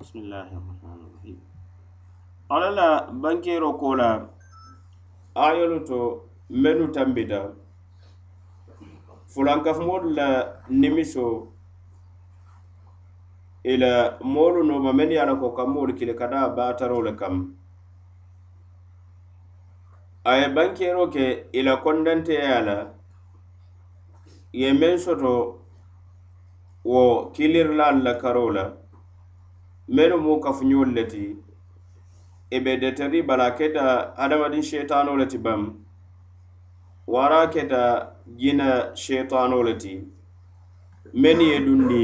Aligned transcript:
bisimillahi 0.00 0.54
rahmani 0.56 1.06
rahim 1.14 1.38
ala 2.56 2.68
la 2.76 2.86
bankero 3.24 3.72
kola 3.80 4.06
ayolu 5.46 5.80
to 5.88 5.98
menu 6.48 6.86
tambita. 6.96 7.40
Fulankafumolu 9.34 10.14
la 10.20 10.28
nimiso 10.70 11.26
ila 13.72 13.92
moolu 14.24 14.64
noma 14.70 14.92
men 14.94 15.10
ye 15.10 15.18
a 15.18 15.26
la 15.26 15.34
ko 15.44 15.52
kammoolu 15.60 15.92
kili 15.98 16.14
ka 16.22 16.26
daa 16.32 16.48
baataroo 16.56 17.04
le 17.04 17.12
kam 17.20 17.38
a 20.24 20.36
ye 20.40 20.48
bankero 20.56 21.06
ke 21.14 21.30
ila 21.52 21.76
kondanteya 21.84 22.58
la 22.72 22.78
ye 24.64 24.72
men 24.82 24.98
soto 24.98 25.38
wo 26.84 27.30
kilirilaal 27.36 28.02
la 28.02 28.14
karo 28.26 28.50
la. 28.58 28.79
menu 29.94 30.16
mu 30.24 30.32
kafuñolu 30.44 30.92
le 30.94 31.04
ti 31.12 31.24
i 32.50 32.58
be 32.64 32.72
deteri 32.82 33.22
bala 33.28 33.50
keta 33.58 34.14
hadamadin 34.16 34.62
sheitano 34.62 35.16
le 35.20 35.26
ti 35.26 35.38
bam 35.38 35.62
wara 37.06 37.40
keta 37.52 37.80
jina 38.38 38.68
sheitano 38.94 39.62
le 39.68 39.74
ti. 39.82 39.94
Mennu 41.14 41.42
ye 41.42 41.58
dundi 41.60 42.02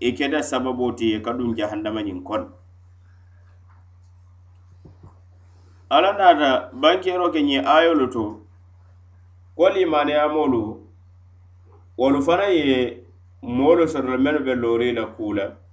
i 0.00 0.08
e 0.08 0.12
keta 0.12 0.42
sababo 0.42 0.92
ti 0.96 1.10
ye 1.12 1.20
ka 1.22 1.32
dun 1.32 1.54
jahannamañin 1.56 2.22
kon. 2.24 2.52
Ala 5.90 6.12
nata 6.12 6.70
bankero 6.80 7.30
ke 7.32 7.40
ñiŋ 7.40 7.64
ayolu 7.64 8.06
to 8.12 8.24
ko 9.56 9.68
limaniyamolu 9.74 10.62
wolu 11.98 12.18
fana 12.26 12.46
ye 12.52 13.04
moolu 13.42 13.88
soto 13.88 14.18
menu 14.18 14.40
be 14.44 14.54
lori 14.54 14.92
la 14.92 15.06
kuu 15.06 15.32
la. 15.32 15.63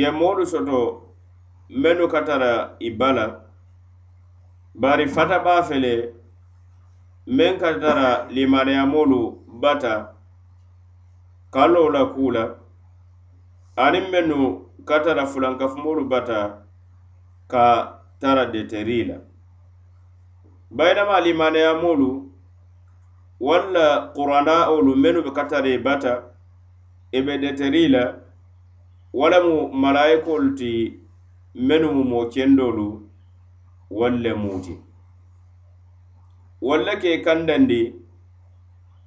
Ye 0.00 0.10
moolu 0.10 0.44
soto 0.52 0.78
mennu 1.68 2.08
ka 2.08 2.20
tara 2.28 2.52
i 2.80 2.90
bala 2.90 3.24
bari 4.74 5.06
fata 5.14 5.38
baa 5.44 5.62
fele 5.68 5.92
meŋ 7.36 7.54
ka 7.62 7.70
tara 7.82 8.08
limaneyamolu 8.34 9.20
bata 9.62 9.94
kalloo 11.54 11.88
la 11.94 12.02
kuu 12.14 12.30
la 12.36 12.44
aniŋ 13.84 14.04
mennu 14.12 14.38
ka 14.88 14.96
tara 15.04 15.24
fulankafumolu 15.32 16.02
bata 16.12 16.38
ka 17.52 17.64
tara 18.20 18.44
deteri 18.52 19.04
la 19.08 19.16
bayinama 20.76 21.20
limaneyamolu 21.26 22.08
walla 23.40 23.86
quranaolu 24.16 24.92
mennu 25.02 25.20
be 25.24 25.30
ka 25.38 25.44
tara 25.50 25.68
i 25.68 25.78
bata 25.78 26.12
i 27.12 27.20
be 27.26 27.34
deteri 27.44 27.84
la 27.94 28.21
walamu 29.12 29.68
malayikolu 29.82 30.48
ti 30.58 30.70
mennu 31.54 31.88
mu 31.96 32.02
moo 32.04 32.26
kendolu 32.32 32.86
walle 33.90 34.32
muti. 34.34 34.74
Walle 36.62 36.96
ke 37.02 37.18
kandandi 37.24 37.94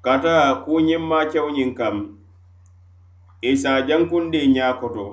kata 0.06 0.62
kuñimma 0.66 1.26
kewñin 1.32 1.74
kam 1.76 1.96
isa 3.42 3.82
jankundi 3.88 4.48
ñakoto 4.56 5.06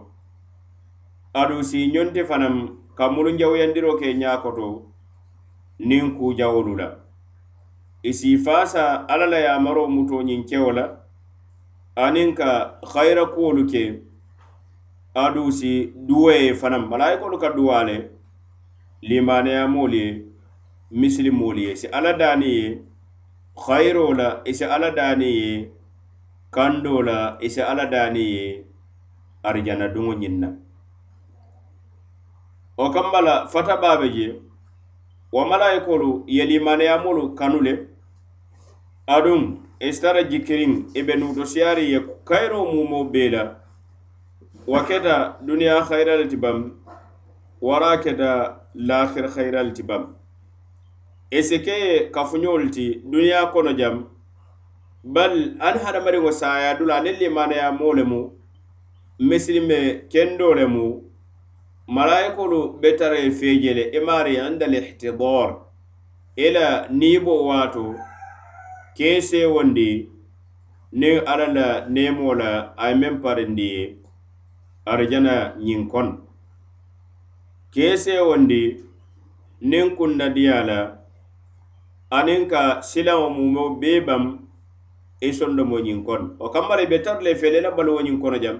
adu 1.35 1.63
si 1.65 1.79
ñonti 1.93 2.21
fanam 2.29 2.57
ka 2.97 3.05
mulunjawuyandiro 3.09 3.97
ke 4.01 4.15
ñakoto 4.15 4.67
nin 5.79 6.17
kujawolu 6.19 6.77
la. 6.77 6.89
Isi 8.03 8.37
fasa 8.39 9.07
alla 9.09 9.27
la 9.27 9.39
yamaro 9.39 9.87
muto 9.89 10.23
ñiŋ 10.23 10.45
kewo 10.49 10.73
la 10.73 10.85
aniŋ 12.05 12.35
ka 12.35 12.49
hayira 12.93 13.25
kuwolu 13.27 13.63
ke 13.71 13.83
aduŋ 15.15 15.49
si 15.53 15.93
duwo 15.95 16.31
ye 16.33 16.55
fanaŋ 16.55 16.89
malayikolu 16.89 17.37
ka 17.39 17.49
duwa 17.57 17.85
le 17.85 17.97
limaneyamoolu 19.03 19.97
ye 19.97 20.09
misilimoolu 20.91 21.61
ye 21.61 21.77
si 21.77 21.87
alla 21.87 22.13
dani 22.13 22.47
ye 22.57 22.67
khayiro 23.57 24.15
la 24.15 24.41
isi 24.45 24.59
si 24.59 24.65
alla 24.65 24.91
daani 24.91 25.25
ye 25.25 25.71
kando 26.51 27.03
la 27.03 27.37
isi 27.41 27.55
si 27.55 27.61
alla 27.61 27.87
daani 27.87 28.21
ye 28.35 28.65
arijana 29.43 29.89
duŋo 29.89 30.13
ñiŋ 30.21 30.35
na 30.41 30.49
wo 32.77 32.91
kamma 32.91 33.21
la 33.21 33.47
fata 33.47 33.77
baabe 33.77 34.09
je 34.17 34.41
wa 35.33 35.47
malaikolu 35.47 36.25
ye 36.27 36.45
limaneyamolu 36.45 37.35
kanu 37.35 37.61
le 37.61 37.73
aduŋ 39.07 39.59
i 39.81 39.93
sitara 39.93 40.23
jikkiriŋ 40.25 40.73
i 40.95 41.03
be 41.03 41.15
nuuto 41.17 41.45
siyaari 41.45 41.93
ye 41.93 42.01
kayiro 42.25 42.65
mumo 42.65 43.05
bee 43.13 43.29
la 43.31 43.62
wa 44.67 44.85
keta 44.85 45.37
duniya 45.45 45.83
hayira 45.85 46.29
ti 46.29 46.37
bam 46.37 46.73
wara 47.61 47.99
keta 47.99 48.61
lakhir 48.75 49.29
hayira 49.29 49.73
ti 49.75 49.83
bam. 49.83 50.15
Eseke 51.31 52.11
ke 52.13 52.71
ti 52.73 53.01
duniya 53.05 53.53
kono 53.53 53.73
jam 53.77 54.07
bal 55.05 55.33
an 55.61 55.79
hadamadiŋo 55.79 56.33
saya 56.33 56.79
dula 56.79 57.01
aniŋ 57.01 57.19
limanaya 57.19 57.73
moo 57.73 57.93
le 57.93 58.05
mu 58.05 58.31
misilime 59.19 60.07
kendo 60.09 60.55
lemu 60.55 61.03
malayikolu 61.89 62.79
be 62.81 62.97
tara 62.97 63.19
ye 63.19 63.31
feeje 63.31 63.75
le 63.75 63.91
imaari 63.99 64.37
e 64.37 64.41
anda 64.41 64.67
lihtidor 64.67 65.67
ila 66.37 66.87
nibo 66.91 67.47
wato 67.49 67.95
keese 68.97 69.47
wondi 69.47 70.09
niŋ 70.95 71.25
alla 71.27 71.47
la 71.57 71.69
neemo 71.89 72.35
la 72.35 72.75
arjana 74.91 75.35
ñiŋ 75.67 75.83
kono 75.93 76.13
kee 77.73 77.97
seewondi 77.97 78.63
kunna 79.97 80.27
diya 80.37 80.57
la 80.69 80.79
aniŋ 82.19 82.43
ka 82.53 82.63
silaŋo 82.89 83.27
mumo 83.37 83.65
bee 83.81 84.01
bam 84.07 84.25
e 85.21 85.29
i 85.29 85.33
sondomo 85.39 85.77
ñiŋ 85.87 86.01
kono 86.07 86.27
o 86.45 86.47
kambara 86.55 86.83
i 86.83 86.91
be 86.91 86.99
tara 87.05 87.21
le 87.27 87.33
fele 87.41 87.59
la 87.65 87.71
baluwo 87.77 88.01
ñiŋ 88.07 88.19
kono 88.23 88.39
jam. 88.45 88.59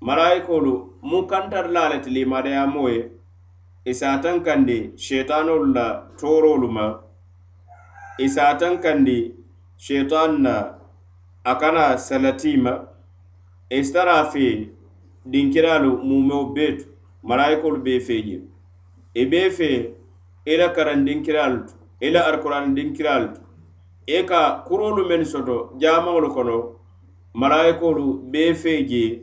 Malayikolu 0.00 0.72
mu 1.02 1.26
kantara 1.26 1.68
la 1.74 1.88
le 1.90 1.98
ti 2.04 2.10
limadayamo 2.10 2.82
ye 2.94 3.00
i 3.84 3.90
e 3.90 3.94
se 3.98 4.06
a 4.06 4.16
shetanolu 5.04 5.66
la 5.76 5.86
torolu 6.18 6.68
ma 6.76 6.86
i 8.18 8.26
se 8.28 8.40
a 8.40 8.54
shetan 9.84 10.32
na 10.42 10.54
a 11.44 11.52
kana 11.60 11.84
salati 11.98 12.52
i 13.70 13.84
se 13.84 14.00
fee 14.32 14.77
dinkiraalu 15.26 15.98
mumeo 16.02 16.44
beetu 16.54 16.84
malayikolu 17.22 17.82
bee 17.82 18.00
fee 18.00 18.22
je 18.22 18.40
i 19.14 19.26
bee 19.26 19.50
fee 19.50 19.90
i 20.46 20.56
la 20.56 20.68
karandinkiral 20.68 21.66
tu 21.66 21.72
i 22.00 22.06
e 22.06 22.10
la 22.10 22.26
alikurandinkiralu 22.26 23.28
tu 23.34 23.40
i 24.06 24.12
e 24.12 24.22
ka 24.22 24.64
kuroolu 24.66 25.08
men 25.08 25.24
soto 25.24 25.72
jaamaŋolu 25.80 26.28
kono 26.34 26.56
malayikolu 27.34 28.22
bee 28.32 28.54
fee 28.54 28.84
je 28.90 29.22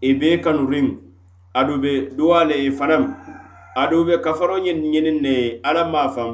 i 0.00 0.14
bee 0.14 0.38
kanu 0.40 0.66
riŋ 0.70 0.88
adu 1.54 1.78
be 1.82 1.92
duwa 2.16 2.44
le 2.44 2.64
ye 2.64 2.70
fanaŋ 2.70 3.04
adu 3.76 4.04
be 4.04 4.18
kafaro 4.24 4.58
ñiŋ 4.58 4.78
ñiniŋ 4.92 5.20
ne 5.22 5.32
ye 5.40 5.60
alla 5.62 5.84
maafaŋ 5.84 6.30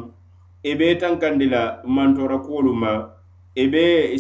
i 0.62 0.70
e 0.70 0.74
bee 0.74 0.94
tankandi 1.00 1.46
la 1.46 1.80
mantora 1.84 2.38
kuwolu 2.38 2.72
ma. 2.74 3.16
I 3.56 3.68
bee 3.68 4.16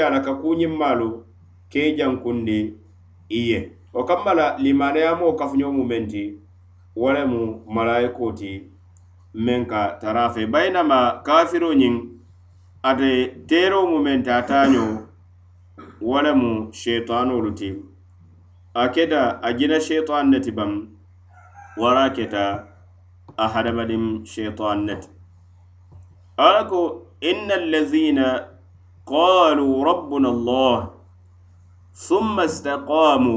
a 0.00 0.10
la 0.10 0.20
ka 0.20 0.32
kuuñiŋ 0.40 0.72
maalu 0.78 1.24
ke 1.70 1.80
i 1.88 1.96
jankundi 1.98 2.74
i 3.28 3.40
ye 3.50 3.73
wo 3.94 4.00
kamma 4.08 4.32
la 4.38 4.46
limaneyamoo 4.64 5.32
kafuño 5.38 5.68
mu 5.76 5.82
meŋ 5.90 6.04
ti 6.12 6.24
wo 7.00 7.08
le 7.14 7.22
mu 7.32 7.40
malayikoo 7.74 8.32
ti 8.38 8.50
meŋ 9.44 9.60
ka 9.70 9.80
tara 10.00 10.24
fe 10.34 10.42
bayinama 10.52 10.98
kafiro 11.26 11.70
ñiŋ 11.80 11.94
ate 12.88 13.10
tero 13.48 13.80
mu 13.90 13.98
men 14.04 14.20
ti 14.24 14.30
a 14.30 14.40
taaño 14.50 14.84
wo 16.08 16.16
le 16.24 16.32
mu 16.40 16.50
shetanolu 16.80 17.50
ti. 17.58 17.68
A 18.74 18.88
keta 18.94 19.20
a 19.46 19.48
jina 19.58 19.78
sheitan 19.86 20.24
ne 20.30 20.38
ti 20.44 20.50
baŋ 20.58 20.70
wara 21.80 22.04
keta 22.16 22.44
a 23.36 23.44
hadamadin 23.52 24.04
sheitan 24.32 24.78
ne 24.86 24.94
ti 25.02 25.08
ala 26.46 26.62
ko 26.70 26.80
inna 27.30 27.54
allazina 27.62 28.26
qalu 29.12 29.66
rabbuna 29.88 30.28
allah 30.34 30.76
summa 32.06 32.44
istaqamu 32.50 33.36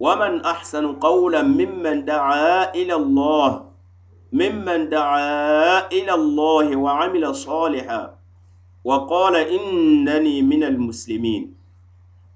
ومن 0.00 0.44
أحسن 0.44 0.92
قولا 0.92 1.42
ممن 1.42 2.04
دعا 2.04 2.74
إلى 2.74 2.94
الله 2.94 3.64
ممن 4.32 4.88
دعا 4.88 5.86
إلى 5.92 6.14
الله 6.14 6.76
وعمل 6.76 7.34
صالحا 7.34 8.14
وقال 8.84 9.36
إنني 9.36 10.42
من 10.42 10.64
المسلمين. 10.64 11.54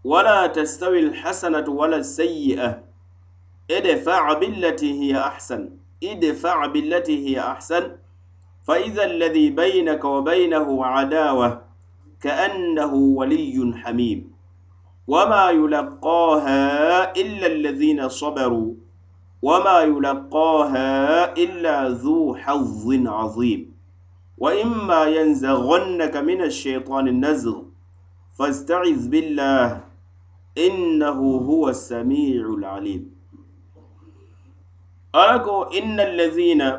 ولا 0.05 0.47
تستوي 0.47 1.01
الحسنة 1.01 1.65
ولا 1.69 1.97
السيئة. 1.97 2.83
ادفع 3.71 4.33
بالتي 4.33 5.01
هي 5.01 5.19
أحسن. 5.19 5.71
ادفع 6.05 6.67
بالتي 6.67 7.29
هي 7.29 7.41
أحسن. 7.41 7.97
فإذا 8.65 9.05
الذي 9.05 9.51
بينك 9.51 10.05
وبينه 10.05 10.85
عداوة 10.85 11.63
كأنه 12.21 12.95
ولي 12.95 13.73
حميم. 13.85 14.34
وما 15.09 15.51
يلقاها 15.51 16.63
إلا 17.17 17.47
الذين 17.47 18.09
صبروا 18.09 18.75
وما 19.43 19.81
يلقاها 19.81 20.93
إلا 21.37 21.89
ذو 21.89 22.35
حظ 22.35 22.85
عظيم 23.07 23.75
وإما 24.39 25.05
ينزغنك 25.05 26.17
من 26.17 26.43
الشيطان 26.43 27.09
النزغ 27.09 27.57
فاستعذ 28.39 29.09
بالله 29.09 29.81
إنه 30.59 31.19
هو 31.51 31.69
السميع 31.69 32.47
العليم 32.59 33.15
أكو 35.15 35.63
إن 35.63 36.01
الذين 36.01 36.73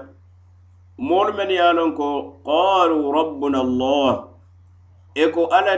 مؤمن 0.99 1.49
يالنكو 1.51 2.33
قالوا 2.45 3.13
ربنا 3.13 3.61
الله 3.61 4.27
إكو 5.17 5.45
أنا 5.45 5.75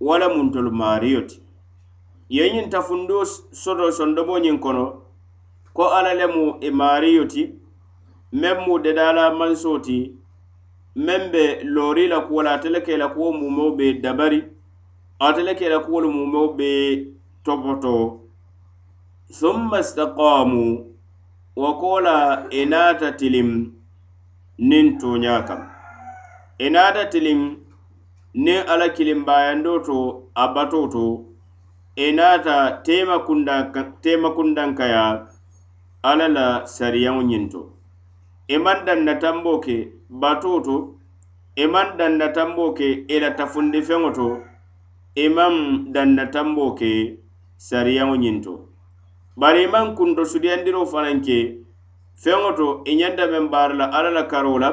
wo 0.00 0.18
le 0.18 0.26
muntolu 0.34 0.70
maario 0.80 1.20
ti 1.28 1.36
ye 2.34 2.42
ñiŋ 2.52 2.66
tafunduo 2.72 3.22
soto 3.62 3.84
sondomo 3.98 4.34
ñiŋ 4.44 4.56
kono 4.64 4.84
ko 5.76 5.82
alla 5.96 6.12
le 6.20 6.26
mu 6.34 6.44
e 6.60 6.68
i 6.68 6.70
maario 6.80 7.22
ti 7.32 7.42
meŋ 8.40 8.56
mu 8.66 8.74
dedaala 8.84 9.24
manso 9.38 9.72
ti 9.86 9.96
meŋ 11.06 11.22
be 11.32 11.42
loori 11.74 12.04
la 12.12 12.18
kuwo 12.26 12.40
la 12.46 12.50
ate 12.56 12.68
le 12.74 12.80
ka 12.86 12.92
la 13.02 13.08
kuwo 13.14 13.28
mumeo 13.40 13.70
be 13.78 13.86
dabari 14.02 14.40
ate 15.26 15.40
le 15.46 15.52
ka 15.58 15.66
la 15.72 15.78
kuwolu 15.84 16.08
mumeo 16.16 16.48
be 16.58 16.68
topoto. 17.44 17.94
Summa 19.38 19.78
istaqamu 19.80 20.62
wo 21.60 21.68
ko 21.80 22.00
la 22.06 22.16
i 22.50 22.62
e 22.62 22.64
naata 22.72 23.08
tilim 23.18 23.50
niŋ 24.68 24.86
tooñaa 25.00 25.42
kam 25.48 25.60
i 26.58 26.66
e 26.66 26.70
naata 26.74 27.02
tilim 27.12 27.40
niŋ 28.34 28.62
ala 28.72 28.88
kilimbayando 28.94 29.82
to 29.86 29.96
a 30.36 30.46
bato 30.54 30.86
to 30.86 31.04
i 31.96 32.12
naata 32.12 32.82
tema 32.86 33.18
teemakundankaya 34.02 35.26
ala 36.02 36.28
la 36.28 36.46
sariyaŋo 36.66 37.22
ñiŋ 37.22 37.50
to. 37.50 37.60
E 38.48 38.54
I 38.54 38.58
maŋ 38.58 38.84
danna 38.86 39.14
tambo 39.18 39.58
ke 39.58 39.76
bato 40.08 40.60
to 40.62 40.76
e 41.56 41.64
i 41.64 41.66
maŋ 41.66 41.96
danna 41.98 42.26
tambo 42.32 42.72
ke 42.72 42.88
i 43.08 43.18
la 43.20 43.30
tafundi 43.38 43.82
feŋo 43.82 44.10
to 44.14 44.28
i 45.16 45.28
maŋ 45.28 45.54
danna 45.94 46.30
tambo 46.30 46.74
ke 46.78 47.18
sariyaŋo 47.58 48.14
ñiŋ 48.14 48.42
to. 48.44 48.54
Bari 49.36 49.64
i 49.64 49.72
maŋ 49.74 49.94
kunto 49.96 50.22
sudiyandiro 50.24 50.86
fanaŋ 50.86 51.18
ke 51.26 51.38
feŋo 52.22 52.50
to 52.58 52.66
i 52.86 52.94
ñanta 52.94 53.26
meŋ 53.26 53.50
baara 53.50 53.74
la 53.74 53.86
alla 53.90 54.10
la 54.10 54.22
karo 54.30 54.54
la 54.58 54.70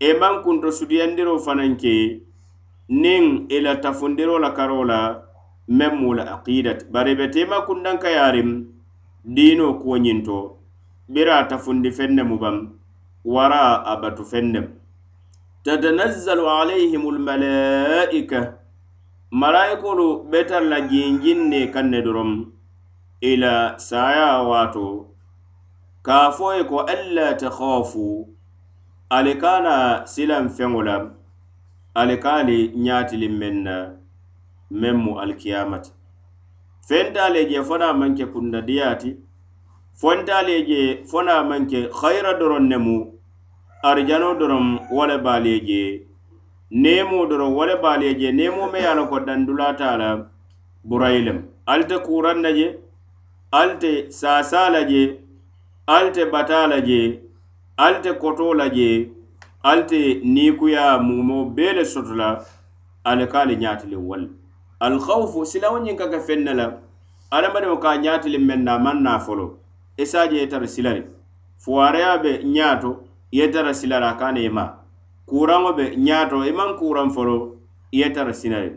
i 0.00 0.12
maŋ 0.20 0.42
kunto 0.44 0.68
sudiyandiro 0.72 1.38
fanaŋ 1.44 1.76
ke 1.76 1.94
niŋ 2.90 3.46
i 3.48 3.60
la 3.60 3.76
tafundiro 3.76 4.38
la 4.38 4.50
karo 4.50 4.84
la 4.84 5.22
meŋ 5.78 5.92
mu 6.00 6.14
la 6.18 6.24
aqida 6.34 6.72
bari 6.92 7.12
i 7.12 7.18
be 7.18 7.26
teema 7.34 7.62
kundankayaariŋ 7.66 8.50
diino 9.34 9.66
kuwo 9.80 9.96
ñinto 10.04 10.38
bira 11.12 11.34
a 11.38 11.44
tafundi 11.50 11.90
feŋ 11.96 12.10
ne 12.16 12.22
mu 12.22 12.36
bam 12.42 12.56
wara 13.24 13.62
a 13.90 13.94
batu 14.02 14.24
feŋ 14.30 14.44
ne 14.52 14.60
tatanazzalu 15.64 16.44
alayhim 16.58 17.02
almalaika 17.14 18.40
malaikolu 19.30 20.06
be 20.30 20.40
tara 20.48 20.66
la 20.72 20.80
jinjin 20.90 21.40
ne 21.50 21.60
kaŋ 21.74 21.86
ne 21.90 22.00
dorom 22.02 22.32
i 23.20 23.36
la 23.36 23.78
saya 23.78 24.42
waato 24.50 24.86
ka 26.02 26.30
fo 26.36 26.54
ye 26.56 26.64
ko 26.64 26.78
alla 26.94 27.34
takhafu 27.38 28.26
ali 29.16 29.34
kana 29.42 30.02
silan 30.12 30.48
feŋo 30.56 30.82
la 30.88 31.19
ali 31.94 32.16
kaali 32.24 32.58
ñaatilin 32.84 33.34
meŋ 33.40 33.54
na 33.66 33.74
meŋ 34.80 34.96
mu 35.04 35.12
alikiyama 35.22 35.78
fentaale 36.88 37.40
je 37.50 37.58
fona 37.68 37.92
maŋ 38.00 38.10
ke 38.18 38.24
kundadiyaa 38.32 38.94
fontaale 40.00 40.56
je 40.68 40.80
fona 41.10 41.34
maŋ 41.48 41.62
ke 41.70 41.80
hayira 42.00 42.32
doroŋ 42.40 42.64
ne 42.70 42.76
mu 42.84 42.96
arijano 43.88 44.30
doroŋ 44.40 44.66
wo 44.96 45.02
le 45.10 45.16
baalu 45.24 45.54
je 45.68 45.82
neemo 46.82 47.18
doroŋ 47.30 47.52
wo 47.58 47.64
le 47.70 47.76
baalu 47.84 48.08
je 48.20 48.28
neemo 48.38 48.62
me 48.72 48.78
ye 48.84 48.90
a 48.92 49.04
ko 49.10 49.16
dandulata 49.26 49.96
la 50.00 50.10
burayi 50.88 51.20
lem 51.26 51.38
ali 51.70 51.84
te 51.90 51.96
kuuraŋ 52.06 52.38
na 52.44 52.50
je 52.58 52.68
ali 53.58 53.74
te 53.82 53.92
saasaa 54.20 54.68
la 54.74 54.80
je 54.90 55.02
ali 55.94 56.10
te 56.16 56.24
bataa 56.32 56.66
la 56.72 56.78
je 56.88 57.00
ali 57.84 57.98
te 58.04 58.10
kotoo 58.22 58.54
la 58.60 58.66
je 58.76 58.88
alte 59.62 60.20
nikuya 60.24 60.98
mumo 60.98 61.44
bele 61.44 61.84
sotola 61.84 62.44
soto 63.04 63.26
kale 63.32 63.66
ali 63.66 63.96
wal. 63.96 64.28
Alhawfu 64.80 65.44
silaŋo 65.46 65.78
ñiŋ 65.84 65.96
ka 65.96 66.08
ka 66.10 66.20
feŋ 66.20 66.44
ne 66.44 66.54
la 66.54 66.72
hadamadiŋo 67.30 67.76
ka 67.78 67.90
a 67.90 67.96
ñaati 67.98 68.28
le 68.30 68.38
meŋ 68.38 68.64
na 69.02 69.18
folo. 69.18 69.58
Esaje 69.98 70.48
se 70.50 70.66
silari. 70.66 71.00
Je 71.00 71.06
fuwareya 71.58 72.18
be 72.22 72.42
ñaato 72.44 73.04
yetara 73.32 73.74
silara 73.74 74.16
kane 74.16 74.48
ma. 74.48 74.76
Kuraŋo 75.26 75.72
be 75.76 75.96
ñaato 75.96 76.44
i 76.48 76.52
maŋ 76.52 76.78
kuraŋ 76.78 77.10
folo 77.10 77.56
yetara 77.92 78.32
ye 78.32 78.76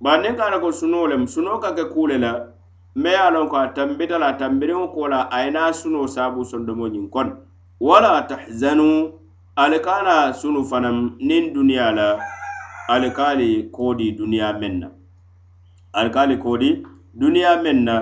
ba 0.00 0.22
sila 0.22 0.50
le 0.50 0.60
ko 0.60 0.72
sunoo 0.72 1.06
lem 1.06 1.26
sunoo 1.26 1.58
ka 1.60 1.74
ke 1.74 1.84
kuu 1.92 2.06
la 2.06 2.46
me 2.94 3.10
ye 3.10 3.16
a 3.16 3.46
ko 3.46 3.56
a 3.56 3.68
tambita 3.74 4.18
la 4.18 4.28
a 4.28 4.36
tambiriŋo 4.38 4.88
ko 4.94 5.08
la 5.08 5.28
a 5.30 5.44
ye 5.44 5.50
naa 5.50 5.72
sondomo 5.72 6.88
ñiŋ 6.88 7.10
kon 7.10 7.36
wala 7.80 8.22
tahzanu 8.26 9.12
ali 9.56 9.78
kana 9.80 10.32
sunu 10.32 10.64
fanaŋ 10.64 10.96
niŋ 11.28 11.52
duniya 11.54 11.92
la 11.92 12.08
ali 12.88 13.10
ka 13.16 13.24
ali 13.32 13.68
duniya 14.18 14.52
di 14.52 14.58
meŋ 14.60 14.74
na. 14.80 14.88
Ali 15.92 16.10
ka 16.10 16.20
ali 16.22 16.36
duniya 17.20 17.56
di 17.56 17.62
meŋ 17.64 17.78
na 17.84 17.96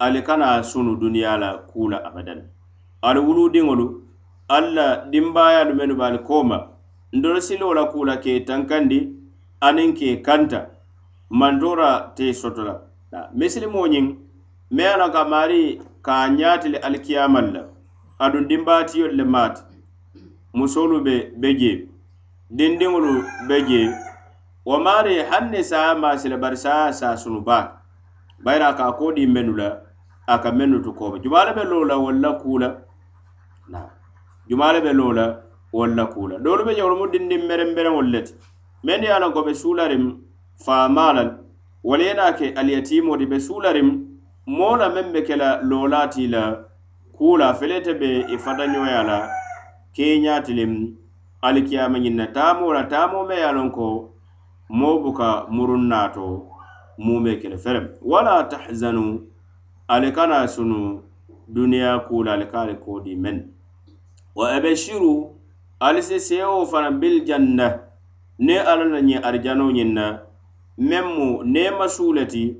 ali 0.00 0.22
kana 0.22 0.62
sunu 0.62 0.96
duniya 0.96 1.36
la 1.38 1.58
kuu 1.68 1.88
la 1.90 1.98
abadan. 2.08 2.40
Ali 3.02 3.20
wuluudiŋolu 3.20 3.86
ali 4.48 4.74
la 4.74 5.04
dimbaayaalu 5.12 5.74
mennu 5.74 5.94
be 5.96 6.04
ali 6.04 6.18
kooma. 6.18 6.58
Ndolu 7.12 7.40
siloo 7.40 7.74
la 7.74 7.84
kuu 7.92 8.04
la 8.04 8.16
ke 8.16 8.40
tankandi 8.46 9.12
aniŋ 9.60 9.92
ke 9.92 10.22
kanta. 10.24 10.70
Mantora 11.30 12.12
te 12.16 12.32
soto 12.32 12.64
la. 12.64 12.74
Misilimoo 13.34 13.86
ñiŋ 13.86 14.06
meŋ 14.72 14.86
a 14.94 14.96
la 14.96 15.06
ka 15.12 15.24
maari 15.24 15.80
ka 16.02 16.12
a 16.24 16.28
ñaati 16.30 16.68
le 16.72 16.78
alikiyamal 16.78 17.46
la. 17.52 17.62
Aduŋ 18.24 18.48
dimbaatiyolu 18.48 19.16
le 19.16 19.24
maati. 19.24 19.67
musolu 20.54 21.00
be 21.06 21.14
be 21.40 21.48
je 21.60 21.72
dindiŋolu 22.56 23.12
be 23.48 23.56
je 23.68 23.80
wo 24.64 24.76
maari 24.84 25.14
haŋ 25.30 25.44
ne 25.50 25.62
saa 25.62 25.94
maasila 25.94 26.36
bari 26.36 26.56
saa 26.56 26.92
saa 26.92 27.16
sunubaa 27.16 27.64
bayiri 28.44 28.64
a 28.64 28.72
ka 28.78 28.84
a 28.88 28.92
koo 28.98 29.12
dii 29.16 29.26
mennu 29.26 29.54
la 29.60 29.68
a 30.26 30.38
ka 30.42 30.50
mennu 30.52 30.82
tu 30.84 30.92
kooba. 30.92 31.18
Jumaale 31.24 31.54
be 31.56 31.62
loo 31.70 31.84
la 31.84 31.96
walla 32.04 32.30
kuu 32.40 32.58
la 32.58 32.68
jumaa 34.48 34.72
le 34.72 34.80
be 34.80 34.92
loo 34.92 35.12
la 35.12 35.24
walla 35.72 36.06
kuu 36.12 36.28
la 36.28 36.38
doolu 36.38 36.64
be 36.64 36.74
jewolu 36.76 36.96
mu 37.00 37.06
dindiŋ 37.12 37.42
merenmereŋolu 37.48 38.10
le 38.14 38.20
ti 38.26 38.32
meŋ 38.84 39.02
ye 39.04 39.10
a 39.16 39.18
loŋ 39.22 39.32
ko 39.32 39.42
be 39.46 39.52
suulariŋ 39.62 40.04
faamaa 40.64 41.12
la 41.16 41.22
wolu 41.88 42.02
ye 42.08 42.14
naa 42.14 42.32
ke 42.38 42.46
aliyatiimo 42.60 43.16
ti 43.20 43.26
be 43.26 43.38
suulariŋ 43.46 43.88
moo 44.56 44.76
la 44.80 44.88
meŋ 44.94 45.06
be 45.14 45.20
ke 45.26 45.34
la 45.42 45.48
loolaa 45.68 46.06
ti 46.14 46.24
la 46.34 46.42
kuu 47.16 47.36
la 47.40 47.54
fele 47.58 47.80
te 47.86 47.92
be 48.00 48.10
i 48.34 48.36
fatañoya 48.44 49.02
la 49.10 49.18
keñatilin 49.94 50.96
alikiyama 51.42 51.98
ñinna 51.98 52.26
taamoo 52.32 52.72
la 52.72 52.82
me 53.28 53.34
ye 53.36 53.52
lon 53.52 53.70
ko 53.70 54.10
mo 54.70 54.98
buka 55.02 55.46
murun 55.50 55.88
naato 55.88 56.46
muume 56.98 57.36
kele 57.40 57.56
ferem. 57.58 57.88
Wala 58.02 58.44
tahzanu 58.44 59.22
ali 59.88 60.12
kana 60.12 60.48
sunu 60.48 61.02
duniya 61.48 61.98
kula 62.08 62.32
ali 62.32 62.46
ka 62.46 62.66
kodi 62.84 63.16
men. 63.16 63.52
Wa 64.34 64.50
abashiru 64.52 65.30
ali 65.80 66.02
si 66.02 66.20
sewo 66.20 66.66
fana 66.66 66.90
bil 66.90 67.24
janna 67.24 67.80
ne 68.38 68.58
ala 68.58 68.84
la 68.84 69.00
ñe 69.00 69.16
arijano 69.22 69.70
ñiŋ 69.72 69.92
na 69.94 70.20
meŋ 70.78 71.04
mu 71.16 71.42
neema 71.44 71.88
suu 71.88 72.12
le 72.12 72.26
ti 72.26 72.56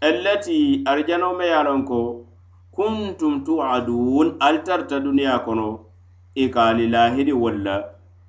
allati 0.00 0.82
arijano 0.86 1.34
me 1.38 1.44
ye 1.46 1.62
lon 1.64 1.84
ko 1.84 2.26
kuntum 2.74 3.44
tuadun 3.44 4.36
ali 4.40 4.58
tarta 4.64 5.00
duniya 5.00 5.38
kono 5.44 5.89
i 6.34 6.48
ka 6.50 6.64
ali 6.70 6.86
lahidi 6.88 7.32
walla 7.32 7.84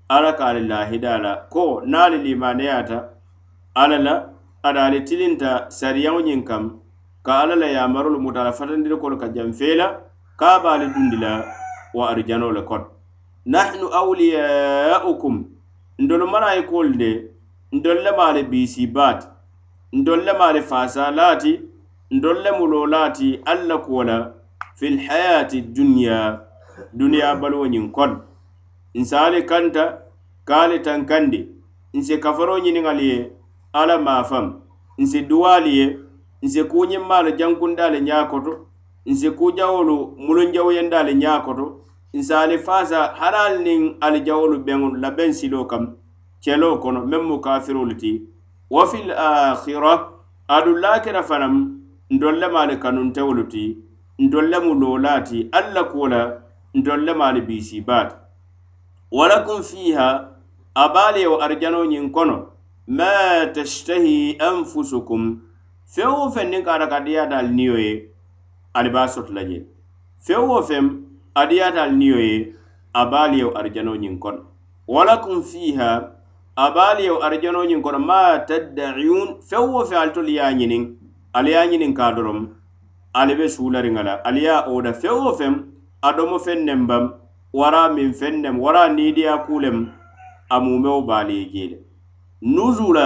ala 0.10 0.34
ka 0.34 0.46
ali 0.46 0.67
lahida 0.67 1.17
la 1.17 1.36
ko 1.50 1.81
naali 1.86 2.17
limaneyata 2.17 2.98
ala 3.75 3.98
la 3.98 4.13
ada 4.63 4.86
ali 4.86 5.01
tilinta 5.01 5.70
sariyaŋo 5.70 6.22
ñiŋ 6.27 6.43
kam 6.43 6.63
ka 7.24 7.34
ala 7.41 7.55
la 7.55 7.67
yamarolu 7.67 8.20
muta 8.20 8.41
ala 8.41 8.51
fatandirikolu 8.53 9.17
ka 9.17 9.27
janfeela 9.36 9.88
ka 10.39 10.60
baali 10.63 10.86
dundi 10.93 11.17
la 11.17 11.31
wa 11.93 12.10
arijano 12.12 12.51
le 12.51 12.62
kono 12.62 12.86
nahnu 13.46 13.88
awliyaukum 14.00 15.36
ndolu 16.00 16.27
malayikolu 16.27 16.93
de 17.01 17.12
ndolu 17.72 18.01
le 18.01 18.12
maale 18.12 18.43
biisi 18.43 18.88
baati 18.88 19.27
ndolu 19.93 20.22
le 20.24 20.34
maale 20.34 20.62
faasa 20.62 21.12
laati 21.12 21.62
ndolu 22.12 22.39
le 22.41 22.51
muloo 22.51 22.86
laati 22.86 23.39
alla 23.46 23.77
kuwo 23.77 24.03
la 24.03 24.31
fi 24.75 24.89
lhayati 24.89 25.62
duniya 25.62 26.39
duniya 26.94 27.36
baluwo 27.36 27.66
ñiŋ 27.68 27.92
kono 27.92 28.18
nse 28.96 29.18
ali 29.18 29.44
kanta 29.44 29.84
ka 30.46 30.62
ali 30.62 30.80
tankandi 30.80 31.48
nsi 31.94 32.18
kafaro 32.18 32.60
ñiniŋali 32.60 33.06
ye 33.10 33.32
ala 33.74 33.98
maafam. 33.98 34.62
Nsi 34.98 35.22
duwaali 35.22 35.78
ye 35.80 36.00
nsi 36.42 36.63
kuñimmaalu 36.63 37.32
jankundaali 37.32 38.01
ñaakoto. 38.01 38.54
Nsi 39.06 39.32
kujawolu 39.32 40.16
mulunjawuyendaali 40.18 41.13
ñaakoto. 41.16 41.62
Ñaa 41.62 41.72
koto 41.72 41.82
nse 42.13 42.36
ali 42.36 42.58
faasa 42.58 43.08
hari 43.20 43.38
ali 43.38 43.63
niŋ 43.63 43.96
alijawolu 44.01 44.60
beŋolu 44.66 44.96
labeŋ 45.01 45.32
siloo 45.34 45.66
kam 45.66 45.96
keloo 46.44 46.78
kono 46.78 47.06
meŋ 47.06 47.22
mu 47.28 47.40
kafirolu 47.40 47.96
ti. 47.96 48.22
Wa 48.70 48.88
fil 48.88 49.12
akhira 49.12 50.10
adu 50.48 50.75
laakira 50.75 51.24
fanaŋ 51.24 51.54
ndolle 52.10 52.48
maalu 52.48 52.80
kanuntewolu 52.80 53.44
ti. 53.44 53.78
Ndolle 54.20 54.60
mu 54.60 54.74
loolaa 54.75 55.22
ti. 55.22 55.50
Alla 55.51 55.84
kuwo 55.84 56.08
la 56.08 56.40
ndolle 56.74 57.13
maalu 57.13 57.42
biisiibaati 57.42 58.16
walakum 59.12 59.63
fiiha 59.63 60.08
abaale 60.75 61.28
wo 61.28 61.42
arjanoo 61.46 61.86
ñiŋ 61.86 62.12
kono 62.12 62.48
ma 62.88 63.46
tashtahi 63.56 64.38
anfusukum 64.40 65.24
feŋ 65.94 66.10
wo 66.20 66.25
feŋ 66.34 66.48
niŋ 66.51 66.63
ka 66.66 66.72
ata 66.75 66.88
ka 66.88 67.00
diyaata 67.06 67.38
ali 67.38 67.51
niyo 67.56 67.75
ye 67.78 67.94
ali 68.74 68.90
be 68.90 69.00
a 69.00 69.08
soto 69.08 69.34
la 69.34 69.44
je. 69.44 69.66
Feŋ 70.25 70.42
wo 70.50 70.62
feŋ 70.70 70.86
a 71.36 71.46
diyaata 71.50 71.84
ali 71.84 71.96
niyo 71.96 72.18
ye 72.20 72.36
a 72.94 73.06
baali 73.12 73.38
yew 73.40 73.51
arjanoo 73.60 73.96
ñiŋ 73.96 74.16
kono. 74.20 74.42
Walakum 74.88 75.44
fiiha 75.44 75.90
a 76.56 76.66
baali 76.75 77.04
yew 77.04 77.18
arjanoo 77.24 77.66
ñiŋ 77.70 77.82
kono 77.82 78.00
ma 78.00 78.40
tadda'iyun 78.48 79.30
feŋ 79.50 79.63
wo 79.74 79.86
feŋ 79.86 79.98
ali 80.01 80.12
tolu 80.16 80.32
ye 80.32 80.42
a 80.42 80.51
ñiniŋ 80.60 80.84
ali 81.34 81.51
ye 81.51 81.58
a 81.58 81.66
ñiniŋ 81.68 81.94
ka 81.94 82.12
doroŋ 82.16 82.40
ali 83.13 83.36
be 83.36 83.46
suulariŋa 83.50 84.04
la 84.04 84.13
ali 84.24 84.44
ye 84.44 84.50
a 84.50 84.66
oda 84.72 84.94
feŋ 84.94 85.16
wo 85.24 85.32
feŋ 85.40 85.54
adomo 86.08 86.38
feŋ 86.46 86.60
neŋ 86.67 86.81
bam 86.89 87.05
wara 87.60 87.81
miŋ 87.96 88.10
feŋ 88.20 88.34
nem 88.43 88.55
wara 88.63 88.84
niidiya 88.96 89.36
kulem 89.46 89.77
lem 89.77 89.77
a 90.53 90.55
mumeo 90.65 91.01
baalii 91.10 91.46
jee 91.53 91.65
e 91.65 91.70
le 91.72 91.77
nuzula 92.53 93.05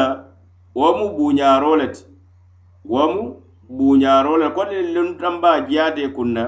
wo 0.80 0.88
mu 0.98 1.06
buuñaaro 1.18 1.72
le 1.80 1.88
ti 1.96 2.04
wo 2.92 3.04
mu 3.14 3.22
buuñaaro 3.78 4.34
le 4.42 4.48
kodi 4.56 4.78
luntanba 4.94 5.52
jiyaate 5.68 6.04
kunna 6.16 6.44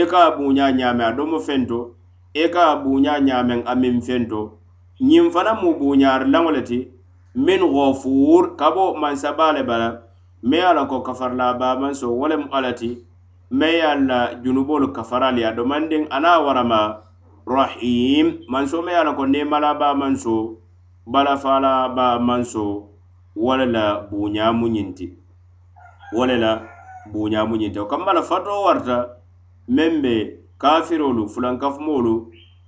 i 0.00 0.02
ka 0.10 0.18
a 0.28 0.30
buuña 0.36 0.64
ñaame 0.78 1.02
a 1.04 1.12
domo 1.16 1.38
feŋ 1.46 1.62
i 1.72 2.42
e 2.42 2.48
ka 2.54 2.62
a 2.72 2.76
buuña 2.82 3.12
ñaameŋ 3.26 3.60
a 3.70 3.72
miŋ 3.82 3.96
feŋ 4.06 4.22
ñiŋ 5.08 5.26
fana 5.34 5.52
mu 5.60 5.68
buuñaari 5.80 6.26
laŋo 6.32 6.50
le 6.56 6.62
ti 6.68 6.78
min 7.34 7.62
gofuur 7.74 8.56
ka 8.58 8.70
bo 8.74 8.94
mansaba 8.94 9.52
le 9.56 9.62
bala 9.68 9.88
me 10.42 10.58
a 10.60 10.86
ko 10.90 10.96
kafarla 11.06 11.54
bamanso 11.60 12.06
wo 12.18 12.24
lemu 12.30 12.46
alla 12.56 12.72
ti 12.72 12.90
meŋ 13.58 13.72
ye 13.76 13.82
a 13.84 13.94
uh, 13.96 14.00
la 14.08 14.18
junubolu 14.42 14.86
kafaraalu 14.96 15.38
ye 15.40 15.46
a 15.46 15.52
domandiŋ 15.56 16.02
a 16.10 16.18
niŋ 16.24 16.36
warama 16.46 16.80
rahim. 17.46 18.26
Manso 18.48 18.80
meŋ 18.82 18.92
ye 18.94 19.00
a 19.00 19.04
la 19.04 19.12
ko 19.12 19.24
neemalaa 19.26 19.74
baa 19.80 19.94
manso 19.94 20.34
balafaalaa 21.12 21.88
baa 21.96 22.18
manso 22.18 22.64
wo 23.36 23.52
le 23.56 23.66
la 23.66 23.84
buuñaamu 24.10 24.66
ñiŋ 24.74 24.88
ti 24.96 25.06
wo 26.16 26.22
le 26.26 26.36
la 26.44 26.52
buuñaamu 27.12 27.54
ñiŋ 27.60 27.72
o 27.78 27.84
kamma 27.90 28.12
la 28.16 28.22
fatoo 28.22 28.64
warta 28.66 28.96
meŋ 29.68 29.92
be 30.02 30.14
kafirolu 30.62 31.28
fulankafumoolu 31.32 32.14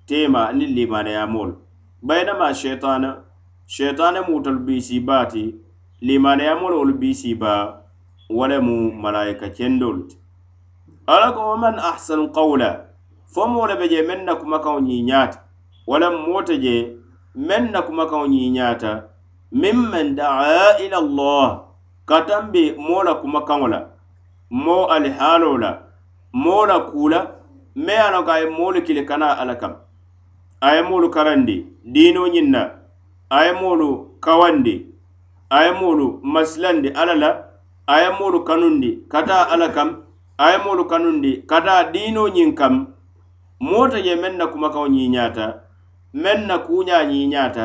teema 0.06 0.52
niŋ 0.52 0.68
limaanayaamoolu 0.76 1.54
bayinama 2.06 2.46
sheitana 2.60 3.10
sheitana 3.66 4.20
muutolu 4.28 4.58
biisii 4.66 5.00
baa 5.00 5.24
ti 5.32 5.42
limaanayaamoolu 6.06 6.76
wolu 6.78 6.94
biisii 7.00 7.34
baa 7.42 7.62
wo 8.36 8.44
le 8.50 8.58
mu 8.66 8.92
malayika 8.92 9.48
kendolu 9.56 10.02
ti 10.08 10.16
ala 11.06 11.32
ko 11.32 11.40
wa 11.50 11.56
man 11.56 11.78
ahsanu 11.78 12.28
qawla. 12.32 12.80
Fo 13.26 13.46
moo 13.48 13.66
le 13.66 13.76
be 13.76 13.88
je 13.88 14.02
meŋ 14.02 14.24
na 14.24 14.34
kumakaŋo 14.36 14.80
ñiiñaata 14.80 15.38
walaŋ 15.86 16.14
moo 16.26 16.42
te 16.42 16.54
je 16.64 16.96
meŋ 17.34 17.70
na 17.72 17.82
kumakaŋo 17.82 18.26
ñiiñaata 18.26 18.90
miŋ 19.52 19.76
man 19.90 20.14
daa 20.16 20.78
ila 20.84 20.96
allah. 21.04 21.60
Ka 22.06 22.40
be 22.52 22.74
moo 22.78 23.02
la 23.02 23.14
kumakaŋo 23.14 23.66
la 23.68 23.80
moo 24.50 24.86
alihaaloo 24.86 25.58
la 25.58 25.70
moo 26.32 26.66
la 26.66 26.78
kuu 26.80 27.08
la 27.08 27.20
meŋ 27.76 27.96
ye 27.96 28.00
a 28.00 28.10
loŋ 28.12 28.24
ko 28.24 28.30
a 28.32 28.38
ye 28.40 28.46
moolu 28.50 28.80
kili 28.82 29.04
kana 29.04 29.26
ala 29.38 29.54
kam. 29.56 29.74
A 30.60 30.76
ye 30.76 30.82
moolu 30.82 31.10
karandi 31.10 31.66
diinoo 31.84 32.28
ñiŋ 32.28 32.48
na 32.50 32.70
a 33.30 33.44
ye 33.46 33.52
moolu 33.52 33.88
kawandi 34.20 34.86
a 35.50 35.64
ye 35.64 35.72
moolu 35.72 36.20
masilandi 36.22 36.88
ala 36.88 37.14
la 37.14 37.30
a 37.86 38.00
ye 38.02 38.08
moolu 38.18 38.44
kanundi 38.44 38.90
ka 39.10 39.22
taa 39.22 39.48
ala 39.52 39.68
kam. 39.68 40.03
a 40.38 40.50
ye 40.50 40.58
moolu 40.58 40.84
kanundi 40.84 41.42
ka 41.46 41.60
taa 41.60 41.84
diinoo 41.92 42.28
ñiŋ 42.28 42.54
kam 42.58 42.74
moo 43.60 43.86
te 43.88 43.98
je 44.02 44.14
meŋ 44.22 44.34
na 44.38 44.46
kumakaŋo 44.52 44.88
ñiiñaata 44.94 45.46
meŋ 46.22 46.38
na 46.48 46.56
kuuñaa 46.66 47.04
ñiiñaata 47.10 47.64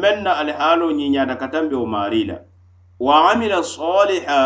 meŋ 0.00 0.16
na 0.24 0.30
alihaaloo 0.40 0.92
ñiiñaata 0.98 1.34
ka 1.40 1.46
tambe 1.52 1.74
wo 1.80 1.86
maarii 1.86 2.24
la. 2.30 2.36
Wa 3.00 3.30
amila 3.32 3.62
soliha 3.62 4.40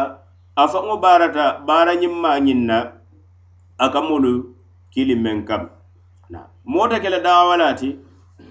a 0.57 0.65
faŋo 0.73 0.97
baarata 1.05 1.45
baara 1.67 1.93
ñiŋ 2.01 2.15
maa 2.23 2.39
ñiŋ 2.47 2.61
na 2.71 2.79
a 3.79 3.87
ka 3.93 4.01
moolu 4.01 4.33
kili 4.93 5.15
meŋ 5.25 5.45
kam. 5.49 5.63
Moo 6.65 6.89
te 6.89 6.97
ke 7.03 7.09
le 7.11 7.21
daawa 7.21 7.57
la 7.57 7.69
ti 7.81 7.89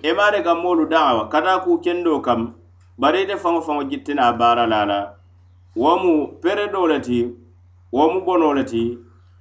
i 0.03 0.09
maŋ 0.17 0.29
de 0.33 0.39
ka 0.45 0.53
moolu 0.55 0.85
daawa 0.85 1.29
ka 1.31 1.41
taa 1.41 1.59
kuu 1.65 1.77
kendoo 1.83 2.19
kam 2.21 2.53
bari 2.97 3.21
ite 3.23 3.35
faŋo 3.41 3.59
faŋo 3.65 3.83
jittina 3.89 4.21
a 4.29 4.33
baara 4.39 4.65
la 4.67 4.79
a 4.81 4.85
la 4.85 4.99
wo 5.75 5.97
mu 6.03 6.13
peredoo 6.41 6.87
le 6.87 6.99
ti 7.01 7.17
wo 7.93 8.03
mu 8.11 8.19
bono 8.25 8.53
le 8.57 8.63
ti 8.71 8.97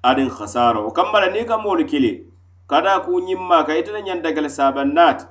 adin 0.08 0.28
hasara 0.36 0.80
wo 0.84 0.90
kambala 0.96 1.26
niŋ 1.32 1.44
ka 1.50 1.56
moolu 1.58 1.84
kili 1.90 2.12
kada 2.70 3.00
ku 3.04 3.20
ñimma 3.20 3.64
ka 3.66 3.72
ite 3.80 3.90
le 3.92 4.00
ñanta 4.06 4.32
kele 4.34 4.48
saban 4.48 4.92
naati 4.96 5.24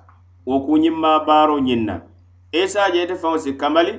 wo 0.46 0.56
ku 0.66 0.74
ñimma 0.84 1.26
baaro 1.28 1.60
ñiŋ 1.68 1.82
na 1.86 1.96
isaje 2.52 3.04
ite 3.04 3.16
faŋo 3.22 3.38
si 3.44 3.52
kamali 3.62 3.94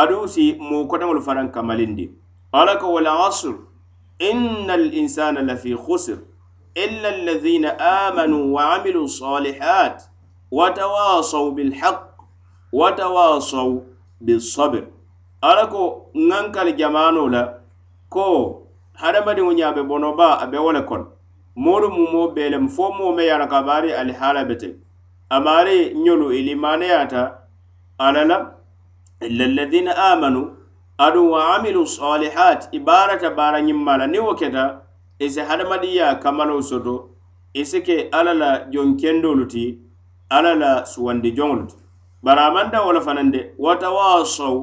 aduŋ 0.00 0.24
si 0.28 0.44
moo 0.60 0.86
kotaŋolu 0.86 1.20
fanaŋ 1.26 1.48
kamalindi. 1.54 2.06
Ala 2.52 2.76
ko 2.80 2.86
wal 2.92 3.06
asr 3.06 3.54
inna 4.30 4.72
al 4.74 4.86
insana 4.94 5.40
lafi 5.42 5.74
khusr 5.76 6.18
illa 6.74 7.08
alladhina 7.08 7.70
amanu 7.78 8.52
wa 8.54 8.74
amilu 8.76 9.08
salihat 9.08 9.96
wa 10.50 10.70
tawasaw 10.70 11.50
bil 11.56 11.72
haqq 11.80 12.04
wa 12.72 12.92
tawasaw 12.92 13.82
bis 14.20 14.54
sabr. 14.54 14.84
Ala 15.42 15.66
ko 15.66 16.10
ŋankali 16.14 16.72
jamano 16.78 17.28
la 17.28 17.57
ko 18.08 18.24
hadamadiŋo 19.00 19.52
ñaabe 19.58 19.82
bonoba 19.88 20.28
a 20.42 20.46
be 20.50 20.58
wo 20.64 20.72
le 20.72 20.82
kono 20.88 21.06
moolu 21.56 21.88
mumo 21.96 22.28
bee 22.34 22.50
lemu 22.52 22.68
fo 22.68 22.84
moo 22.96 23.12
me 23.16 23.22
ye 23.24 23.32
a 23.32 23.38
la 23.38 23.46
ka 23.46 23.62
baari 23.62 23.90
alihaala 23.92 24.44
bete 24.48 24.68
amaari 25.30 25.94
ñolu 26.04 26.32
ilimaneyata 26.38 27.22
ala 27.98 28.24
la 28.24 28.36
illa 29.26 29.44
alladina 29.44 29.92
amanu 30.12 30.42
adu 30.98 31.30
wa 31.32 31.56
amilu 31.56 31.86
salihat 31.86 32.68
i 32.72 32.78
baarata 32.78 33.30
baara 33.30 33.60
ñimma 33.60 33.98
la 33.98 34.06
niŋ 34.06 34.22
wo 34.26 34.34
keta 34.34 34.64
i 35.18 35.28
si 35.30 35.40
hadamadiya 35.40 36.14
kamalo 36.22 36.62
soto 36.62 37.10
i 37.54 37.64
si 37.64 37.80
ke 37.82 38.08
alla 38.12 38.34
la 38.34 38.50
jonkendolu 38.72 39.46
ti 39.52 39.78
alla 40.30 40.54
la 40.54 40.84
suwandi 40.86 41.30
joŋolu 41.36 41.64
ti 41.70 41.76
bari 42.22 42.40
amanta 42.40 42.54
maŋ 42.54 42.70
da 42.72 42.84
wo 42.86 42.92
le 42.92 43.00
fanaŋ 43.00 43.30
de 43.34 43.40
watawasaw 43.58 44.56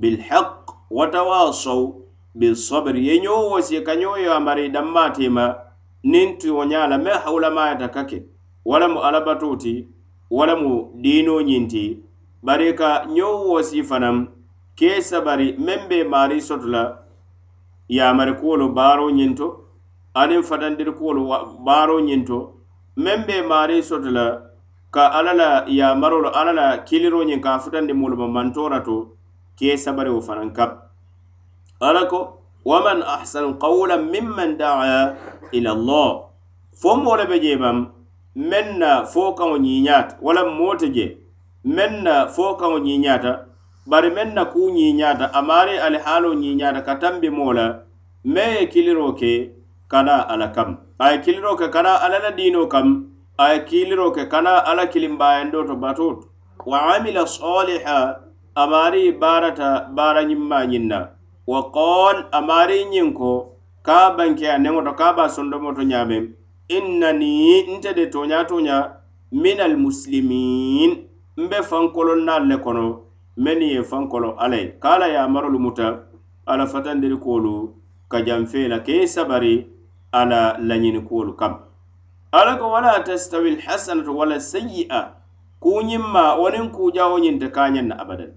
bilhaq 0.00 0.50
watawasaw 0.90 2.03
bisobiri 2.34 3.06
ye 3.08 3.14
ñoo 3.24 3.50
wosi 3.50 3.80
kañoo 3.86 4.16
yo 4.24 4.34
amari 4.34 4.68
dammatima 4.68 5.44
niŋ 6.04 6.28
tuyoña 6.38 6.86
la 6.90 6.98
me 6.98 7.10
hawulamayata 7.10 7.88
ka 7.94 8.04
ke 8.04 8.18
walamu 8.64 8.98
alabatoo 9.06 9.56
ti 9.56 9.86
walamu 10.30 10.90
diinoo 11.02 11.40
ñiŋ 11.42 11.64
ti 11.72 11.84
bari 12.42 12.74
ka 12.74 13.06
ñoo 13.16 13.48
wosi 13.50 13.82
fanaŋ 13.82 14.16
kee 14.78 15.00
sabari 15.00 15.54
meŋ 15.66 15.80
be 15.88 15.98
maari 16.04 16.40
soto 16.40 16.66
la 16.66 16.82
yamari 17.88 18.34
kuwolu 18.40 18.68
baaroo 18.76 19.10
ñiŋ 19.10 19.32
to 19.38 19.46
aniŋ 20.14 20.42
fatandiri 20.42 20.92
kuwolu 20.98 21.22
baaroo 21.66 22.00
ñiŋ 22.08 22.22
to 22.26 22.38
meŋ 22.96 23.18
be 23.26 23.36
maari 23.50 23.82
soto 23.82 24.10
la 24.10 24.26
ka 24.90 25.06
alla 25.18 25.32
la 25.40 25.48
yamarolu 25.68 26.28
alla 26.38 26.52
la 26.52 26.66
kiliroo 26.88 27.24
ñiŋ 27.24 27.40
ka 27.40 27.54
a 27.54 27.58
futandi 27.62 27.92
moolu 27.94 28.16
ma 28.16 28.26
mantoora 28.28 28.80
to 28.86 28.96
kee 29.58 29.76
sabariwo 29.76 30.20
fanaŋ 30.20 30.50
kabi 30.52 30.83
ala 31.80 32.06
ko 32.06 32.40
waman 32.64 33.02
ahsanu 33.02 33.58
qawlan 33.58 34.10
mimman 34.10 34.56
daa 34.58 35.14
ila 35.52 35.70
allah. 35.76 36.10
Fo 36.74 36.96
moo 36.96 37.16
le 37.16 37.24
be 37.26 37.38
je 37.40 37.56
bam 37.56 37.78
meŋ 38.50 38.66
na 38.82 39.04
fo 39.12 39.32
kaŋo 39.38 39.56
ñiñaata 39.66 40.16
walla 40.24 40.42
moo 40.58 40.74
te 40.80 40.88
je 40.96 41.06
meŋ 41.64 42.02
na 42.02 42.26
fo 42.34 42.54
kaŋo 42.60 42.78
ñiiñaata 42.86 43.32
bari 43.86 44.10
meŋ 44.16 44.28
na 44.34 44.42
kuu 44.52 44.70
ñiiñaata 44.76 45.30
amaari 45.38 45.78
ali 45.78 45.82
alihaaloo 45.86 46.34
ñiiñaata 46.42 46.80
ka 46.86 46.94
tambi 47.02 47.28
moo 47.30 47.52
la 47.52 47.66
meŋ 48.34 48.48
ye 48.58 48.66
kiliro 48.72 49.12
ke 49.20 49.32
kana 49.88 50.16
ala 50.32 50.48
kam. 50.56 50.70
A 50.98 51.12
ye 51.12 51.18
kiliro 51.24 51.54
ke 51.56 51.66
kana 51.74 51.92
ala 52.04 52.18
la 52.24 52.30
diino 52.38 52.66
kam 52.66 52.86
a 53.38 53.52
ye 53.52 53.58
kiliro 53.68 54.10
ke 54.10 54.26
kana 54.32 54.58
ala 54.70 54.86
kilimbayando 54.92 55.62
to 55.68 55.74
batoo 55.76 56.24
wa 56.66 56.78
amila 56.96 57.22
saliha 57.26 57.98
amaari 58.62 59.12
baarata 59.12 59.68
baara 59.96 60.22
ñimmaa 60.30 60.64
ñiŋ 60.66 60.86
na. 60.90 60.98
wa 61.46 61.60
qol 61.70 62.16
amari 62.32 62.84
ñiŋ 62.84 63.12
ko 63.14 63.56
ka 63.82 64.10
banke 64.16 64.46
aneŋo 64.50 64.80
to 64.84 64.92
ka 65.00 65.12
ba 65.16 65.28
sondomo 65.28 65.72
to 65.76 65.82
ñaameŋ 65.82 66.24
innani 66.68 67.62
nte 67.76 67.90
de 67.94 68.06
toña 68.06 68.44
toña 68.48 68.76
min 69.32 69.60
almuslimin 69.60 70.90
mbe 71.36 71.58
fankolon 71.70 72.24
naalu 72.24 72.46
le 72.48 72.56
kono 72.64 72.84
men 73.36 73.60
ye 73.62 73.82
fankolo 73.82 74.36
alla 74.38 74.56
ye 74.56 74.68
ka 74.80 74.94
ala 74.94 75.08
yamarolu 75.08 75.58
muta 75.58 76.06
ala 76.46 76.66
fatandiri 76.66 77.16
kolu 77.16 77.74
ka 78.08 78.22
janfee 78.22 78.68
la 78.68 78.78
ke 78.78 79.06
sabari 79.06 79.66
ala 80.12 80.56
lañini 80.58 81.00
kolu 81.02 81.34
kam. 81.36 81.58
Ala 82.32 82.56
ko 82.56 82.70
wala 82.70 83.00
tastawi 83.04 83.50
alhasanatu 83.58 84.16
wala 84.16 84.40
sayyi'a 84.40 85.14
kuñimma 85.60 86.34
wonin 86.38 86.70
kujawo 86.70 87.18
ñinte 87.18 87.50
ka 87.52 87.68
ñen 87.70 87.88
na 87.88 87.94
abadan 87.98 88.32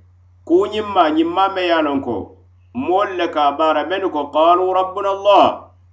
kuñimma 0.45 1.09
ñimma 1.09 1.49
me 1.53 1.67
yalon 1.67 2.01
ko 2.01 2.36
moolu 2.77 3.13
le 3.17 3.27
ka 3.27 3.51
bara 3.57 3.85
menu 3.89 4.09
ko 4.09 4.21
qalu 4.35 4.73
rabbuna 4.73 5.09
allah 5.09 5.45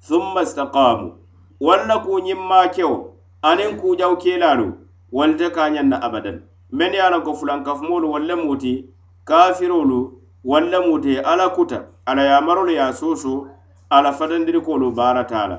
thumma 0.06 0.42
istaqamu. 0.42 1.12
Walla 1.60 1.98
kuu 2.04 2.18
ñiŋ 2.20 2.38
maakewo 2.50 2.96
aniŋ 3.42 3.70
kuujaw 3.80 4.12
keelaalu 4.22 4.66
wolu 5.12 5.34
te 5.38 5.48
ka 5.50 5.68
ñaŋ 5.70 5.86
na 5.88 5.96
abadan. 6.06 6.42
Men 6.70 6.92
ye 6.92 7.00
a 7.00 7.20
ko 7.20 7.32
fulankafumoolu 7.34 8.10
wolu 8.12 8.26
le 8.26 8.34
mu 8.36 8.56
ti 8.56 8.84
kafirolu 9.24 10.12
walla 10.44 10.80
muti 10.80 11.18
ala 11.18 11.48
kuta 11.56 11.78
ala 12.06 12.22
yamarolu 12.22 12.72
ye 12.72 12.80
a 12.80 12.92
suusu 12.92 13.46
ala 13.90 14.12
fatandirikoolu 14.12 14.90
baarata 14.92 15.46
la 15.48 15.58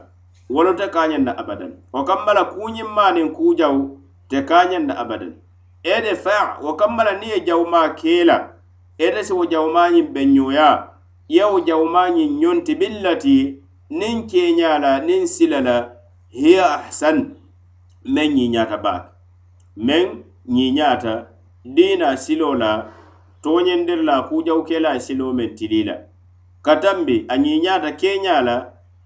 wolu 0.50 0.76
te 0.76 0.88
ka 0.90 1.08
ñaŋ 1.08 1.24
na 1.24 1.32
abadan 1.38 1.72
wo 1.94 2.04
kamma 2.04 2.34
la 2.34 2.44
kuuñimmaa 2.46 3.12
niŋ 3.12 3.32
kuujaw 3.34 3.76
te 4.30 4.46
ka 4.46 4.66
ñaŋ 4.70 4.86
na 4.88 4.94
abadan. 4.94 5.34
Ede 5.84 6.02
de 6.10 6.16
fa 6.16 6.58
wo 6.62 6.74
kamma 6.76 7.04
la 7.04 7.12
niŋ 7.18 7.30
ye 7.30 7.40
jawmaa 7.48 7.90
kee 7.96 8.24
la 8.24 8.38
si 9.24 9.34
wo 9.34 9.46
jawmaañiŋ 9.46 10.14
beŋ 10.14 10.28
ñooyaa 10.36 10.95
yewo 11.28 11.60
jawmañiŋ 11.68 12.32
ñonti 12.42 12.74
billati 12.80 13.38
nin 13.90 14.28
keñala 14.30 15.00
nin 15.08 15.28
silala 15.28 15.76
hiya 16.30 16.66
ahsan 16.78 17.18
men 18.14 18.30
ñiñata 18.38 18.78
baake 18.84 19.10
men 19.78 20.24
ñiñata 20.48 21.14
dina 21.76 22.18
silo 22.18 22.54
la 22.54 22.72
toñendir 23.44 24.04
la 24.04 24.22
kujaw 24.30 24.62
kela 24.68 25.00
silo 25.00 25.34
men 25.34 25.56
tili 25.58 25.84
la 25.84 25.96
katambi 26.66 27.26
a 27.28 27.36
ñiñata 27.38 27.90
keña 28.02 28.42
la 28.42 28.56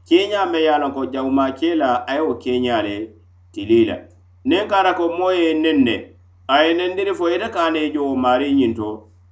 keña 0.08 0.46
me 0.52 0.60
ye 0.66 0.70
a 0.70 0.90
ko 0.92 1.06
jawma 1.14 1.52
kela 1.60 1.90
a 2.08 2.14
ye 2.16 2.22
wo 2.22 2.34
tili 3.54 3.86
la 3.86 3.98
niŋ 4.46 4.68
kara 4.68 4.94
ko 4.94 5.08
moye 5.18 5.40
ye 5.46 5.54
neŋ 5.54 5.78
ne 5.88 5.96
a 6.48 6.64
ye 6.64 6.74
nendiri 6.74 7.14
fo 7.16 7.26
ite 7.36 7.48
kane 7.56 7.80
ye 7.80 7.92
jowo 7.94 8.16
maari 8.16 8.52
ñinto 8.60 8.88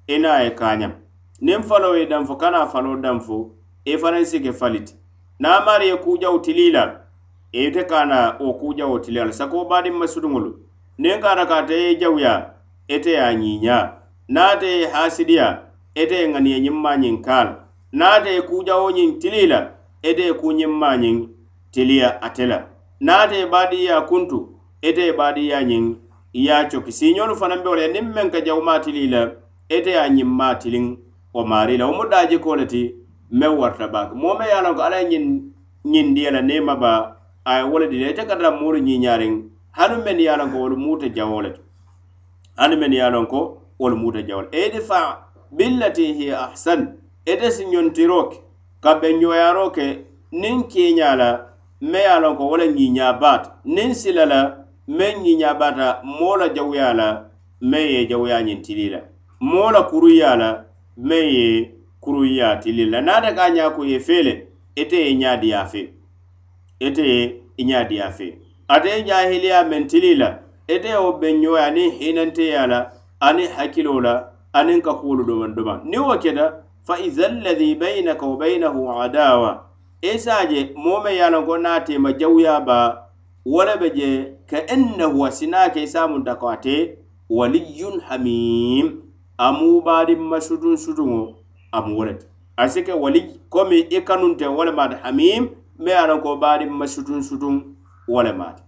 i 0.07 0.15
naŋ 0.23 0.43
ye 0.43 0.51
kañam 0.55 0.93
niŋ 1.41 1.61
faloo 1.63 1.95
ye 1.95 2.05
danfo 2.05 2.35
kana 2.35 2.61
a 2.61 2.67
faloo 2.67 2.95
danfo 2.95 3.49
i 3.85 3.97
fanaŋ 3.97 4.25
si 4.25 4.39
ke 4.39 4.51
fali 4.53 4.79
ti 4.79 4.93
maari 5.39 5.87
ye 5.87 5.95
kuujawo 5.97 6.39
tili 6.39 6.71
la 6.71 7.01
ite 7.51 7.83
kana 7.83 8.37
wo 8.39 8.53
kuujawo 8.53 8.99
tili 8.99 9.19
la 9.19 9.31
sako 9.31 9.65
baadiŋ 9.69 9.93
masuduŋolu 9.93 10.51
niŋ 10.97 11.19
ka 11.21 11.31
ata 11.31 11.45
ka 11.45 11.57
ate 11.57 11.73
ye 11.73 11.95
jawuya 11.95 12.53
ite 12.87 13.11
ye 13.11 13.19
a 13.21 13.31
ñiiña 13.33 13.77
niŋ 14.29 14.43
ate 14.51 14.67
ye 14.67 14.87
haasidiya 14.87 15.47
ite 15.95 16.15
ye 16.15 16.27
ŋaniye 16.27 16.59
ñimmaa 16.59 16.97
ñiŋ 16.97 17.21
kaa 17.21 17.43
la 17.43 17.53
niŋ 17.93 18.07
ate 18.17 18.29
ye 18.33 18.41
kuujawo 18.41 18.91
ñiŋ 18.91 19.19
tili 19.21 19.47
la 19.47 19.59
ite 20.01 20.21
ye 20.25 20.33
kuuñimmaa 20.33 20.97
ñiŋ 20.97 21.17
tiliya 21.71 22.09
ate 22.21 22.45
la 22.45 22.65
niŋ 22.99 23.15
ate 23.23 23.35
ye 23.39 23.45
baadiyaa 23.45 24.01
kuntu 24.09 24.57
ite 24.81 25.01
ye 25.05 25.13
baadiyaa 25.13 25.61
ñiŋ 25.61 25.95
ye 26.33 26.51
a 26.53 26.65
coki 26.69 26.91
siiñolu 26.91 27.35
fanaŋ 27.35 27.61
be 27.63 27.69
wo 27.69 27.75
la 27.75 27.87
niŋ 27.87 28.05
meŋ 28.15 28.29
ka 28.31 28.41
jawumaa 28.41 28.79
tili 28.79 29.07
la 29.07 29.21
ite 29.69 29.89
ye 29.89 29.99
a 29.99 30.09
ñimmaa 30.09 30.55
tiliŋ 30.55 31.06
wo 31.33 31.41
maari 31.45 31.77
la 31.77 31.85
wo 31.87 31.93
mu 31.97 32.03
daajikoo 32.11 32.55
le 32.55 32.65
ti 32.65 32.81
meŋ 33.31 33.53
warata 33.59 33.87
baake. 33.93 34.13
Moo 34.15 34.33
meŋ 34.39 34.47
ye 34.47 34.53
a 34.59 34.61
loŋ 34.65 34.75
ko 34.75 34.81
alla 34.81 34.97
ye 35.01 35.07
ñiŋ 35.11 35.25
ñiŋ 35.91 36.07
diya 36.15 36.31
la 36.31 36.41
niŋ 36.41 36.65
ba 36.81 36.91
a 37.45 37.51
ye 37.59 37.63
wo 37.71 37.79
le 37.79 37.87
dii 37.91 37.99
la 38.03 38.09
ite 38.11 38.23
ka 38.29 38.35
tara 38.39 38.51
muuru 38.59 38.79
ñiiñaariŋ 38.87 39.33
hanu 39.77 39.95
meŋ 40.05 40.17
ye 40.19 40.29
a 40.29 40.37
loŋ 40.39 40.49
ko 40.51 40.57
wolu 40.63 40.77
muu 40.83 40.97
jawo 41.15 41.41
le 41.41 41.51
to. 41.55 41.61
Hanu 42.57 42.75
men 42.77 42.91
ye 42.93 43.01
a 43.01 43.09
loŋ 43.09 43.25
ko 43.27 43.39
wolu 43.79 43.95
muuta 43.95 44.21
jawol 44.27 44.47
edifa 44.51 44.99
billati 45.51 46.13
hiya 46.13 46.37
ahsan 46.45 46.81
e 47.25 47.33
ite 47.33 47.51
si 47.51 47.63
ñontiro 47.65 48.29
ke 48.29 48.37
ka 48.83 48.91
benjoyaro 49.01 49.69
ke 49.75 49.85
niŋ 50.31 50.63
keña 50.71 51.15
la 51.15 51.29
me 51.81 51.99
ye 51.99 52.07
a 52.07 52.19
loŋ 52.19 52.35
ko 52.37 52.43
wo 52.49 52.57
le 52.57 52.67
ñiña 52.73 53.13
baata 53.21 53.49
niŋ 53.65 53.93
sila 53.93 54.25
la 54.25 54.39
meŋ 54.87 55.15
ñiña 55.25 55.53
baata 55.59 56.01
moo 56.03 56.35
la 56.37 56.47
jawuya 56.55 56.93
la 56.93 57.07
me 57.61 57.77
ye 57.93 58.07
jawuya 58.09 58.41
ñintili 58.41 58.89
la 58.89 58.99
moo 59.39 59.69
la 59.71 59.81
kuruya 59.89 60.35
la 60.35 60.49
meŋ 60.97 61.25
ye 61.37 61.71
kuruyaa 62.01 62.55
tili 62.55 62.85
la 62.85 63.01
naata 63.01 63.33
ka 63.35 63.43
a 63.43 63.49
ñaaku 63.49 63.85
ye 63.85 63.99
fee 63.99 64.23
le 64.23 64.33
ite 64.75 64.97
ye 65.05 65.15
ñaadiyaa 65.15 65.65
fe. 65.65 65.93
Ite 66.79 67.03
ye 67.07 67.41
i 67.57 67.63
ñaadiyaa 67.65 68.11
fe. 68.11 68.37
Ate 68.67 68.89
ye 68.89 69.03
jahiliya 69.03 69.63
meŋ 69.63 69.87
tili 69.87 70.15
la 70.15 70.39
ite 70.67 70.87
ye 70.87 70.97
wo 70.97 71.11
beŋñoya 71.21 71.65
aniŋ 71.67 71.91
hinanteya 71.99 72.67
la 72.67 72.79
aniŋ 73.19 73.49
hakkilo 73.55 74.01
la 74.01 74.13
aniŋ 74.53 74.81
ka 74.81 74.93
kuolu 74.93 75.23
domaŋ 75.23 75.55
domaŋ 75.55 75.79
niŋ 75.89 76.01
wo 76.07 76.17
keta 76.17 76.45
fa 76.85 76.99
iza 76.99 77.25
alladi 77.25 77.75
bainaka 77.75 78.25
wa 78.25 78.37
bainahu 78.37 78.91
adawa. 79.01 79.63
E 80.01 80.15
Isaje 80.15 80.73
moo 80.75 81.01
me 81.03 81.11
ye 81.15 81.21
a 81.21 81.29
loŋ 81.29 81.45
ko 81.45 81.57
naŋ 81.57 81.73
a 81.77 81.81
tema 81.85 82.09
jawuya 82.13 82.59
baa 82.67 83.07
wo 83.45 83.63
le 83.65 83.77
be 83.79 83.89
je 83.95 84.09
ka 84.49 84.57
annahu 84.67 85.19
wa 85.19 85.31
sinaa 85.31 85.69
ke 85.69 85.83
isaa 85.83 86.07
munta 86.07 86.35
ko 86.35 86.49
ate 86.49 86.97
waliyun 87.29 87.99
hamim 88.07 89.06
amu 89.37 89.81
baadinma 89.81 90.37
sutuŋ 90.41 90.73
sutuŋo 90.77 91.21
amu 91.71 91.91
wo 91.97 92.03
le 92.05 92.13
ti 92.19 92.25
a 92.57 92.69
si 92.69 92.81
ke 92.83 92.93
wali 92.93 93.21
komi 93.49 93.77
i 93.89 94.01
kanunte 94.01 94.39
teŋ 94.39 94.55
wo 94.57 94.63
le 94.65 94.71
maati 94.71 94.95
hamim 95.03 95.43
me 95.79 95.91
ye 95.91 95.97
a 95.97 96.07
loŋ 96.09 96.19
ko 96.23 96.35
baadinma 96.41 96.85
sutuŋ 96.93 97.21
sutuŋ 97.21 97.55
wo 98.07 98.23
le 98.23 98.31
maati 98.33 98.63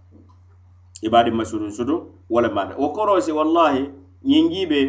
i 1.02 1.08
baadinma 1.08 1.44
sutuŋ 1.44 1.70
sutuŋ 1.76 2.00
wo 2.30 2.40
le 2.40 2.48
maati 2.48 2.74
wo 2.78 2.88
korosi 2.94 3.32
wallahi 3.32 3.82
ñiŋ 4.30 4.44
jiibe 4.52 4.80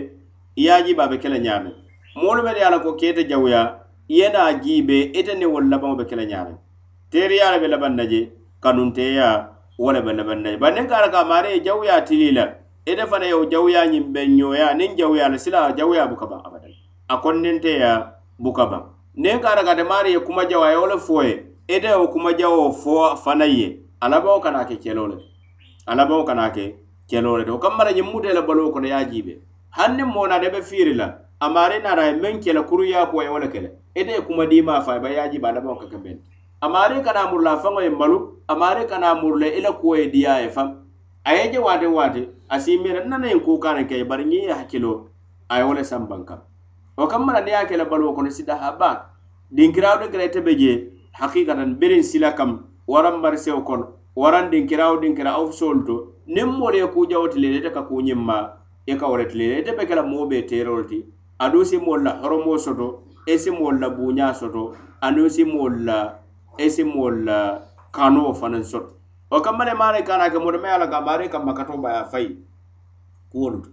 i 0.56 0.63
ye 0.65 0.72
a 0.72 0.84
jiibe 0.86 1.02
a 1.04 1.08
be 1.08 1.17
kele 1.17 1.39
le 1.39 1.74
moolu 2.15 2.41
be 2.44 2.52
ye 2.60 2.63
a 2.63 2.70
loŋ 2.70 2.82
ko 2.84 2.94
keete 2.94 3.26
jawuya 3.30 3.62
i 4.08 4.20
ye 4.20 4.30
naa 4.30 4.54
jiibe 4.54 4.98
ite 5.20 5.34
ni 5.34 5.46
wolu 5.46 5.67
labaŋo 5.70 5.96
be 5.98 6.06
kele 6.06 6.22
le 6.26 6.30
ñaamiŋ 6.32 6.58
le 7.12 7.60
be 7.62 7.67
labaŋ 7.67 7.94
na 7.96 8.06
je 8.06 8.30
kanunteya 8.62 9.50
wo 9.80 9.91
le 9.91 10.02
be 10.02 10.13
labaŋ 10.13 10.39
na 10.44 10.50
je 10.52 10.58
bari 10.58 10.76
niŋ 10.76 10.88
ka 10.88 11.10
ka 11.10 11.26
maari 11.26 11.50
ye 11.54 11.60
jawuya 11.65 12.02
tili 12.06 12.32
la 12.32 12.61
ite 12.86 13.06
fana 13.08 13.26
yewo 13.26 13.46
jawuya 13.46 13.86
ñiŋ 13.86 14.04
be 14.13 14.28
ñoya 14.28 14.74
niŋ 14.74 14.96
jawuya 14.98 15.30
la 15.30 15.38
sila 15.38 15.72
jawuya 15.78 16.08
buka 16.08 16.26
baŋ 16.26 16.41
abadan. 16.46 16.72
A 17.08 17.17
konnenteya 17.22 18.13
buka 18.39 18.65
baŋ 18.65 18.84
niŋ 19.15 19.39
kara 19.41 19.63
kate 19.63 19.84
maari 19.84 20.12
ye 20.13 20.20
kuma 20.20 20.46
jawo 20.50 20.63
a 20.63 20.72
ye 20.72 20.78
wo 20.78 20.88
le 20.88 20.98
fo 20.98 21.22
ye 21.24 21.46
ite 21.67 21.86
wo 22.00 22.08
kuma 22.08 22.34
jawo 22.34 22.72
fo 22.72 23.15
fana 23.15 23.46
ye 23.46 23.80
a 24.02 24.10
labawo 24.10 24.39
kana 24.41 24.65
ke 24.65 24.80
kelo 24.82 25.08
le 25.08 25.17
a 25.86 25.96
kana 26.26 26.50
ke 26.50 26.76
keloo 27.08 27.38
le 27.38 27.46
to 27.46 27.58
kamma 27.60 27.84
la 27.84 27.91
ñiŋ 27.91 28.12
mute 28.12 28.34
la 28.34 28.41
baluwo 28.41 28.72
kono 28.74 28.88
ye 28.88 28.94
a 28.94 29.06
jiibe 29.06 29.38
hani 29.70 29.98
niŋ 30.02 30.10
moo 30.13 30.28
naata 30.28 30.50
be 30.50 30.62
fiiri 30.62 30.94
la 30.96 31.17
a 31.39 31.50
maari 31.50 31.80
naata 31.84 32.06
ye 32.08 32.13
meŋ 32.13 32.39
kele 32.41 32.62
kuruyaa 32.63 33.06
kuwa 33.06 33.24
ye 33.24 33.30
wo 33.30 33.39
le 33.39 33.48
kele. 33.48 33.72
Ite 33.96 34.10
ye 34.12 34.22
kuma 34.22 34.46
diima 34.48 34.82
fa 34.82 35.00
ba 35.00 35.10
ye 35.10 35.20
a 35.20 35.30
jiibe 35.30 35.46
a 35.48 35.54
ka 35.54 35.86
ke 35.88 35.98
benti 36.02 36.24
a 36.62 36.67
maari 36.70 37.04
kana 37.04 37.28
murula 37.30 37.52
a 37.54 37.58
faŋo 37.58 37.82
ye 37.84 37.89
malu 37.89 38.41
a 38.48 38.56
maari 38.56 38.88
kana 38.88 39.13
murula 39.15 39.48
ila 39.48 39.70
e 39.70 39.74
kuwo 39.74 39.96
ye 39.98 40.08
diya 40.10 40.41
ye 40.41 40.50
faŋ 40.50 40.81
a 41.23 41.34
ye 41.36 41.51
je 41.51 41.60
waate 41.60 41.86
waate 41.88 42.29
a 42.49 42.60
si 42.60 42.77
mera 42.77 43.05
nana 43.05 43.27
ye 43.27 43.39
ko 43.39 43.57
kana 43.60 43.84
ke 43.86 44.03
bari 44.10 44.25
ñiŋ 44.25 44.43
ye 44.49 44.53
hakkilo 44.53 45.10
a 45.49 45.57
ye 45.60 45.63
wo 45.63 45.73
le 45.73 45.84
sambaŋ 45.84 46.25
kaŋ 46.25 46.39
wo 46.97 47.07
kam 47.07 47.25
mara 47.25 47.41
niŋ 47.41 47.49
ye 47.53 47.55
a 47.62 47.65
ke 47.69 47.77
la 47.77 47.86
baluwo 47.86 48.13
kono 48.15 48.29
sida 48.29 48.55
haba 48.57 48.89
dinkirawo 49.51 49.99
de 50.01 50.07
kera 50.12 50.23
ite 50.25 50.41
be 50.41 50.55
je 50.57 50.71
hakikatan 51.13 51.77
beriŋ 51.79 52.01
sila 52.03 52.34
kam 52.34 52.65
waraŋ 52.88 53.21
marisewo 53.21 53.62
kono 53.62 53.86
waran 54.15 54.49
dinkirawo 54.49 54.97
dinkira 55.01 55.38
ofisolu 55.38 55.86
to 55.86 55.95
niŋ 56.27 56.57
moolu 56.57 56.77
ye 56.77 56.88
kujawo 56.88 57.27
ti 57.29 57.39
le 57.39 57.57
ite 57.57 57.69
ka 57.69 57.81
kuñiŋ 57.86 58.17
ma 58.17 58.57
i 58.88 58.97
ka 58.97 59.05
wo 59.07 59.17
le 59.17 59.25
ti 59.29 59.38
le 59.38 59.60
ite 59.62 59.77
be 59.77 59.86
ke 59.86 59.95
la 59.95 60.01
moo 60.03 60.25
be 60.25 60.41
teerolu 60.49 60.88
ti 60.89 61.05
aduŋ 61.39 61.63
si 61.65 61.77
moolu 61.77 62.03
la 62.03 62.17
horomo 62.21 62.57
soto 62.57 62.88
i 63.27 63.38
si 63.38 63.51
moolu 63.51 63.77
la 63.79 63.89
buuñaa 63.89 64.34
soto 64.34 64.73
aniŋ 65.05 65.29
si 65.29 65.43
moolu 65.45 65.86
la 65.86 66.17
i 66.57 66.65
e 66.65 66.69
si 66.69 66.84
moolu 66.84 67.23
la 67.29 67.38
kanoo 67.93 68.34
fanaŋ 68.34 68.63
soto. 68.63 69.01
o 69.32 69.41
kammale 69.41 69.74
maare 69.74 70.04
kana 70.04 70.30
ke 70.30 70.39
modo 70.39 70.60
me 70.60 70.70
ala 70.70 70.88
ka 70.88 71.02
bare 71.02 71.30
kam 71.30 71.46
makato 71.46 71.78
baya 71.82 72.04
fayi 72.04 72.36
kuwolu 73.32 73.62
to 73.63 73.70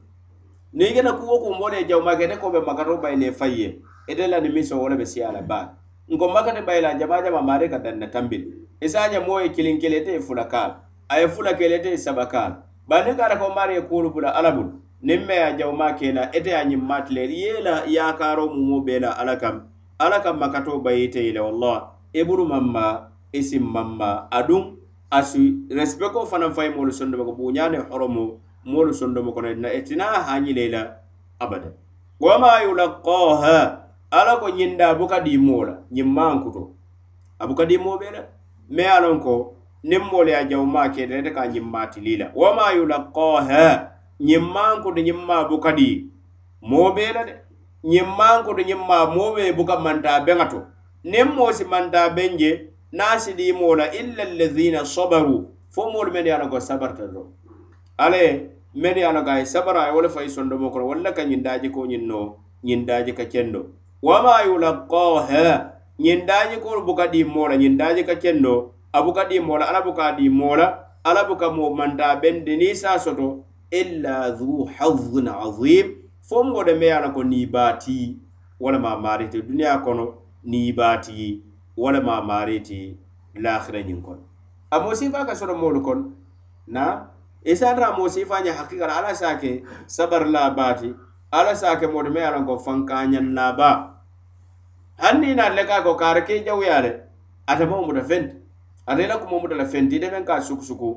niŋ 0.74 0.86
i 0.90 0.94
keta 0.94 1.12
kuwo 1.12 1.38
kuŋ 1.42 1.54
mole 1.58 1.84
jawma 1.88 2.16
kete 2.16 2.36
ko 2.36 2.50
be 2.50 2.60
makato 2.60 3.00
bayi 3.00 3.16
le 3.16 3.32
fayi 3.32 3.60
ye 3.62 3.68
ite 4.08 4.26
la 4.28 4.40
ni 4.40 4.48
miso 4.48 4.76
wo 4.76 4.88
le 4.88 4.96
be 4.96 5.04
siya 5.06 5.32
la 5.32 5.40
baa. 5.42 5.68
Nko 6.08 6.28
makate 6.28 6.60
bayi 6.66 6.80
la 6.82 6.94
jama 6.94 7.22
jama 7.22 7.42
maare 7.42 7.68
ka 7.68 7.78
danna 7.78 8.06
tambili 8.06 8.52
isaje 8.80 9.16
e 9.16 9.20
moo 9.20 9.40
ye 9.40 9.48
kiliŋ 9.48 9.80
kele 9.80 9.96
ite 9.98 10.12
ye 10.12 10.20
fula 10.20 10.44
kaal. 10.44 10.76
A 11.08 11.20
ye 11.20 11.28
fula 11.28 11.54
kele 11.54 11.76
ite 11.76 11.90
ye 11.90 11.96
saba 11.96 12.26
kaal. 12.26 12.52
Bari 12.88 13.10
niŋ 13.10 13.16
ka 13.16 13.24
ata 13.26 13.36
ko 13.36 13.48
maare 13.54 13.74
ye 13.74 13.80
kuwolu 13.80 14.10
bula 14.12 14.30
ala 14.36 14.52
bulu 14.52 14.72
niŋ 15.02 15.26
me 15.26 15.34
ye 15.34 15.56
jawma 15.58 15.92
kena 15.96 16.30
ite 16.36 16.46
e 16.46 16.52
ye 16.52 16.64
ñiŋ 16.64 16.82
matile 16.84 17.24
ye 17.26 17.60
la 17.60 17.84
yaakaro 17.86 18.48
mumo 18.48 18.80
bee 18.84 19.00
la 19.00 19.16
ala 19.16 19.36
kam. 19.36 19.66
Ala 19.98 20.20
kam 20.20 20.38
makato 20.38 20.78
bayi 20.84 21.04
ite 21.08 21.16
yi 21.24 21.32
le 21.32 21.40
wallah 21.40 21.90
iburu 22.12 22.44
e 22.44 22.48
mamma 22.48 23.10
isin 23.32 23.62
mamma 23.64 24.28
aduŋ 24.30 24.77
asi 25.10 25.54
respect 25.70 26.12
ko 26.12 26.26
fanaŋ 26.30 26.52
fay 26.56 26.68
moolu 26.74 26.92
sondomo 26.92 27.24
ko 27.24 27.32
buuñaa 27.38 27.70
horomo 27.90 28.40
moolu 28.64 28.92
sondomo 28.94 29.32
kono 29.32 29.54
na 29.54 29.72
itina 29.72 30.04
hañile 30.26 30.68
la 30.68 30.82
abada 31.38 31.70
wama 32.20 32.62
yulaqaha 32.62 33.56
ala 34.10 34.32
ko 34.40 34.46
ñinda 34.50 34.94
buka 34.98 35.20
dimoo 35.20 35.64
la 35.64 35.74
ñiŋ 35.94 36.08
maŋ 36.16 36.34
kuto 36.44 36.62
a 37.38 37.46
buka 37.48 37.64
dimoo 37.66 37.98
be 38.00 38.06
la 38.10 38.22
me 38.74 38.82
ye 38.82 38.88
a 38.88 39.00
loŋ 39.00 39.20
ko 39.24 39.34
niŋ 39.84 40.02
moolu 40.10 40.30
ye 40.30 40.48
jaw 40.50 40.64
maa 40.64 40.88
keta 40.94 41.18
ite 41.18 41.30
ka 41.36 41.42
ñiŋ 41.52 41.64
maa 41.72 41.86
la 42.20 42.26
wama 42.34 42.72
yulaqaha 42.76 43.64
ñiŋ 44.20 44.42
maŋ 44.54 44.72
ñiŋ 45.06 45.20
maa 45.28 45.44
buka 45.48 45.72
di 45.72 45.88
moo 46.60 46.92
be 46.94 47.12
la 47.16 47.22
de. 47.24 47.34
Ñiŋ 47.90 48.06
maŋ 48.18 48.36
kuto 48.44 48.62
ñiŋ 48.68 48.80
maa 48.88 49.04
moo 49.14 49.30
be 49.36 49.42
buka 49.56 49.74
manta 49.84 50.12
beŋa 50.26 50.46
to 50.52 50.58
niŋ 51.10 51.26
moo 51.36 51.50
si 51.56 51.64
manta 51.72 52.00
beŋ 52.16 52.30
je 52.40 52.50
naasi 52.92 53.32
ɗimo 53.34 53.76
la 53.76 53.86
illa 53.94 54.22
alladina 54.24 54.84
sabaru. 54.84 55.58
Fo 55.70 55.90
moolu 55.92 56.12
men 56.12 56.26
ye 56.26 56.34
ko 56.50 56.58
sabarta 56.60 57.06
do 57.12 57.32
ale 57.98 58.50
men 58.74 58.96
ye 58.96 59.04
a 59.04 59.44
sabara 59.46 59.84
aye 59.84 59.92
wo 59.94 60.00
le 60.00 60.08
fayi 60.08 60.28
sondomo 60.30 60.70
kono 60.72 60.86
walla 60.86 61.12
ka 61.12 61.22
ñiŋ 61.22 61.70
ko 61.72 61.86
ñiŋ 61.86 62.06
no 62.06 62.36
ñiŋ 62.64 63.14
ka 63.16 63.24
kendo 63.26 63.66
wama 64.02 64.42
yulaqaha 64.46 65.72
ñiŋ 66.00 66.26
daaji 66.26 66.56
buka 66.86 67.06
ɗimmo 67.12 67.48
la 67.48 67.56
ñiŋ 67.56 67.76
ka 68.06 68.14
kendo 68.16 68.72
a 68.92 69.02
buka 69.02 69.28
ɗimmo 69.28 69.58
la 69.58 69.66
ala 69.68 69.80
buka 69.84 70.16
ɗimmo 70.16 70.56
la 70.56 70.66
ala 71.04 71.24
buka 71.28 71.50
mo 71.50 71.70
manta 71.70 72.16
bende 72.16 72.56
ni 72.56 72.74
sa 72.74 72.98
soto 72.98 73.44
illa 73.70 74.30
dhu 74.30 74.64
hazin 74.78 75.28
azim 75.28 75.86
fo 76.22 76.42
mo 76.44 76.64
de 76.64 76.74
me 76.74 76.86
ye 76.86 77.24
ni 77.24 77.46
ko 77.46 77.62
wala 78.60 78.78
ma 78.78 78.96
marite 78.96 79.38
duniya 79.42 79.78
kono 79.84 80.14
niibaati. 80.44 81.47
wala 81.78 82.00
ma 82.00 82.06
maamaari 82.20 82.60
ti 82.66 82.78
lakhira 83.44 83.80
ñiŋ 83.88 84.00
kon. 84.02 84.18
A 84.70 84.80
moo 84.82 84.94
siifaa 84.94 85.26
ka 85.26 85.34
soto 85.38 85.54
mol 85.54 85.78
kon 85.86 86.00
na 86.66 87.06
isaata 87.44 87.80
ra 87.80 87.88
moo 87.96 88.08
siifaa 88.08 88.42
ñe 88.44 88.50
hakikala 88.58 88.92
ala 88.98 89.14
se 89.14 89.24
a 89.26 89.34
ke 89.38 89.62
sabari 89.86 90.30
laabaati 90.34 90.88
ala 91.30 91.54
se 91.54 91.66
a 91.66 91.76
ke 91.80 91.86
mooto 91.86 92.10
me 92.10 92.20
ye 92.20 92.26
a 92.26 92.30
loŋ 92.34 92.44
ko 92.46 92.54
fankañaŋ 92.58 93.26
laabaa 93.36 93.76
hani 94.98 95.26
niŋ 95.26 95.36
naata 95.36 95.54
le 95.54 95.64
ka 95.66 95.82
ko 95.82 95.94
kaara 95.94 96.20
ke 96.26 96.44
jawuyaa 96.44 96.80
le 96.82 96.90
ate 97.46 97.64
moo 97.70 97.86
muta 97.86 98.02
fenti 98.02 98.36
ate 98.86 99.00
i 99.04 99.06
la 99.06 99.18
mo 99.30 99.38
muta 99.40 99.56
da 99.56 99.64
fenti 99.64 99.98
de 99.98 100.10
ben 100.10 100.24
ka 100.24 100.40
suku 100.40 100.62
suku 100.64 100.88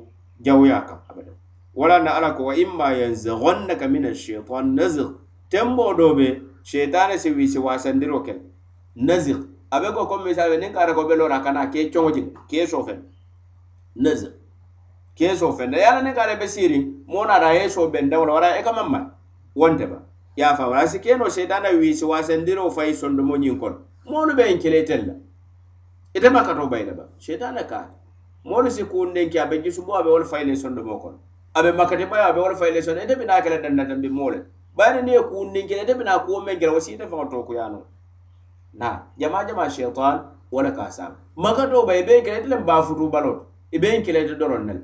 jaw 0.42 0.66
ya 0.66 0.82
ka 0.86 1.04
abada 1.10 1.32
wala 1.76 2.00
na 2.04 2.12
ala 2.18 2.34
ko 2.34 2.44
wa 2.46 2.56
imma 2.56 2.92
yanzagonnaka 2.94 3.88
min 3.88 4.06
ashaitan 4.06 4.74
nazig 4.76 5.08
temboo 5.50 5.94
doo 5.94 6.16
be 6.16 6.42
sheitane 6.64 7.18
si 7.18 7.30
wiisi 7.32 7.60
waasandiroo 7.60 8.24
ke 8.26 8.34
le 8.96 9.51
abe 9.72 9.94
ko 9.94 10.06
comme 10.06 10.26
misal 10.26 10.60
nin 10.60 10.74
kara 10.74 10.94
ko 10.94 11.06
belora 11.06 11.42
kana 11.44 11.68
ke 11.72 11.92
chongoji 11.92 12.34
ke 12.50 12.68
sofen. 12.68 13.04
Nez 13.96 14.26
ke 15.16 15.36
sofen. 15.36 15.72
Da 15.72 15.78
yala 15.78 16.04
nin 16.04 16.14
kara 16.14 16.38
be 16.38 16.48
siri 16.48 16.80
mona 17.08 17.40
da 17.40 17.54
yeso 17.54 17.90
ben 17.92 18.10
da 18.10 18.20
wala 18.20 18.34
wala 18.34 18.60
e 18.60 18.64
kam 18.64 18.76
mamma. 18.76 19.12
Wonte 19.56 19.90
ba. 19.90 20.02
Ya 20.36 20.56
fa 20.56 20.68
wala 20.70 20.88
si 20.88 21.00
keno 21.00 21.26
shaytana 21.26 21.72
wi 21.80 21.94
si 21.94 22.06
wasendiro 22.06 22.70
fay 22.72 22.94
sondo 22.94 23.24
mo 23.24 23.36
nyin 23.38 23.60
kon. 23.60 23.78
Monu 24.06 24.36
be 24.36 24.44
en 24.44 24.60
kele 24.60 24.86
tella 24.86 25.16
ite 26.14 26.30
maka 26.32 26.54
to 26.54 26.68
bayda 26.68 26.94
ba. 26.96 27.08
Shaytana 27.20 27.68
ka. 27.68 27.88
Monu 28.46 28.70
si 28.70 28.84
kunden 28.84 29.30
ki 29.32 29.40
abe 29.40 29.64
jisu 29.64 29.86
bo 29.86 29.94
abe 29.96 30.10
wala 30.12 30.26
fay 30.26 30.44
le 30.44 30.56
sondo 30.56 30.84
mo 30.84 31.00
kon. 31.00 31.18
Abe 31.56 31.72
makate 31.72 32.10
ba 32.10 32.28
abe 32.28 32.40
wala 32.42 32.56
fay 32.56 32.72
le 32.72 32.82
sondo. 32.82 33.02
Ite 33.02 33.18
bina 33.18 33.42
kala 33.42 33.62
dan 33.62 33.78
dan 33.78 34.02
bi 34.02 34.10
mole. 34.10 34.44
Bayni 34.78 35.04
ne 35.06 35.18
kunden 35.18 35.68
ki 35.68 35.76
ite 35.80 35.98
bina 35.98 36.20
ko 36.20 36.42
men 36.42 36.60
gela 36.60 36.74
wasi 36.74 36.94
ite 36.96 37.08
fa 37.10 37.26
to 37.30 37.44
ko 37.44 37.54
yano 37.54 37.84
na 38.74 39.04
jama 39.18 39.46
jama 39.48 39.70
shaitan 39.70 40.26
wala 40.52 40.72
ka 40.72 40.90
sam 40.92 41.16
maka 41.36 41.68
do 41.68 41.86
bay 41.86 42.04
be 42.04 42.22
kele 42.22 42.42
tele 42.44 42.58
ba 42.66 42.82
futu 42.84 43.10
balot 43.12 43.46
e 43.72 43.78
be 43.78 44.02
kele 44.02 44.28
to 44.28 44.36
doron 44.36 44.66
nal 44.66 44.82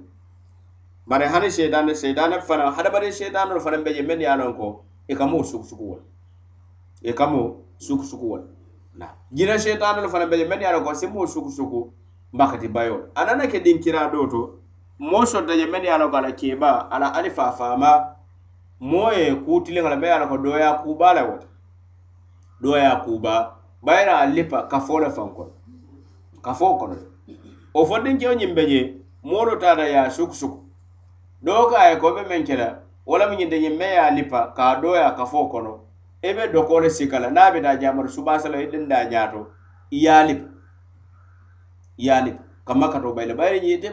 bare 1.07 1.25
hani 1.27 1.49
shaitan 1.51 1.87
shaitan 1.95 2.31
fana 2.41 2.71
hada 2.71 2.89
bare 2.91 3.11
shaitan 3.11 3.49
fana 3.59 3.83
be 3.83 4.01
men 4.01 4.21
ya 4.21 4.35
lon 4.35 4.53
ko 4.53 4.83
e 5.07 5.15
kamo 5.15 5.43
suk 5.43 5.63
suk 5.65 5.79
wal. 5.79 5.99
E 7.01 7.13
kamo 7.13 7.61
suk 7.77 8.03
suk 8.03 8.21
wal. 8.21 8.43
Na 8.95 9.07
jina 9.33 9.57
shaitan 9.57 10.09
fana 10.09 10.29
be 10.29 10.43
men 10.47 10.61
ya 10.61 10.71
lon 10.71 10.83
ko 10.83 10.93
simo 10.93 11.25
suk 11.27 11.51
suk 11.51 11.93
makati 12.33 12.67
bayo 12.67 13.09
anana 13.15 13.47
ke 13.47 13.63
din 13.63 13.79
kira 13.79 14.11
doto 14.11 14.59
mo 14.99 15.25
so 15.25 15.41
da 15.45 15.55
men 15.55 15.83
ya 15.83 15.97
non 15.97 16.11
kala 16.11 16.31
keba 16.33 16.89
ala 16.91 17.13
alifa 17.13 17.51
fama 17.51 18.15
moye 18.79 19.35
kutile 19.35 19.81
ngala 19.81 19.95
be 20.01 20.07
ala 20.11 20.27
ko 20.27 20.37
doya 20.37 20.73
kubala 20.83 21.23
wata 21.23 21.47
doya 22.61 22.95
kuba 23.05 23.56
bayira 23.87 24.19
a 24.19 24.25
lipa 24.25 24.63
kafo 24.67 24.99
le 24.99 25.09
fan 25.09 25.29
kono 25.33 25.51
kafo 26.41 26.75
kono. 26.77 26.95
O 27.73 27.85
fondin 27.85 28.17
kewo 28.19 28.33
ñiŋ 28.35 28.53
be 28.55 28.63
je 28.67 28.79
moolu 29.23 29.55
taata 29.59 29.87
ye 29.87 29.95
a 29.97 30.09
sukusuku 30.11 30.59
doo 31.41 31.69
ka 31.71 31.77
a 31.79 31.89
ye 31.91 31.95
ko 31.97 32.11
be 32.15 32.21
meŋ 32.27 32.43
wo 33.05 33.17
la 33.17 33.27
mu 33.29 33.35
ñinte 33.39 33.55
ñiŋ 33.59 33.77
me 33.79 33.85
ye 33.85 33.97
a 33.97 34.11
lipa 34.11 34.51
ka 34.55 34.63
a 34.71 34.81
dooya 34.81 35.15
kafo 35.15 35.47
kono. 35.47 35.79
I 36.23 36.33
be 36.33 36.51
doko 36.51 36.79
le 36.81 36.89
sika 36.89 37.19
la 37.19 37.29
niŋ 37.29 37.39
a 37.47 37.51
be 37.53 37.61
taa 37.61 37.79
jamar 37.79 38.09
subaasa 38.09 38.49
la 38.49 38.57
i 38.59 38.67
dinda 38.67 39.07
ñaato 39.09 39.47
i 39.91 40.03
ye 40.03 40.09
a 40.11 40.23
lipa 40.27 40.47
i 41.97 42.05
ye 42.05 42.11
a 42.11 42.21
lipa 42.21 42.43
kamma 42.65 42.89
kato 42.91 43.13
bayi 43.13 43.27
ba 43.33 43.35
bayiri 43.35 43.89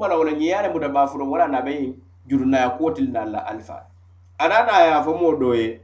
bala 0.00 0.18
wala 0.18 0.32
ñi 0.32 0.46
ye 0.46 0.54
a 0.54 0.62
le 0.62 0.68
muta 0.74 0.88
baafutu 0.88 1.30
wala 1.30 1.46
na 1.46 1.62
be 1.62 1.70
ñiŋ 1.70 1.94
jurunaya 2.26 2.70
kotil 2.70 3.10
na 3.12 3.24
la 3.24 3.38
alfa 3.46 3.86
anana 4.38 4.72
ya 4.72 4.78
a 4.78 4.86
ye 4.86 4.92
a 4.98 5.02
fo 5.04 5.14
moo 5.14 5.36
doo 5.38 5.54
ye 5.54 5.80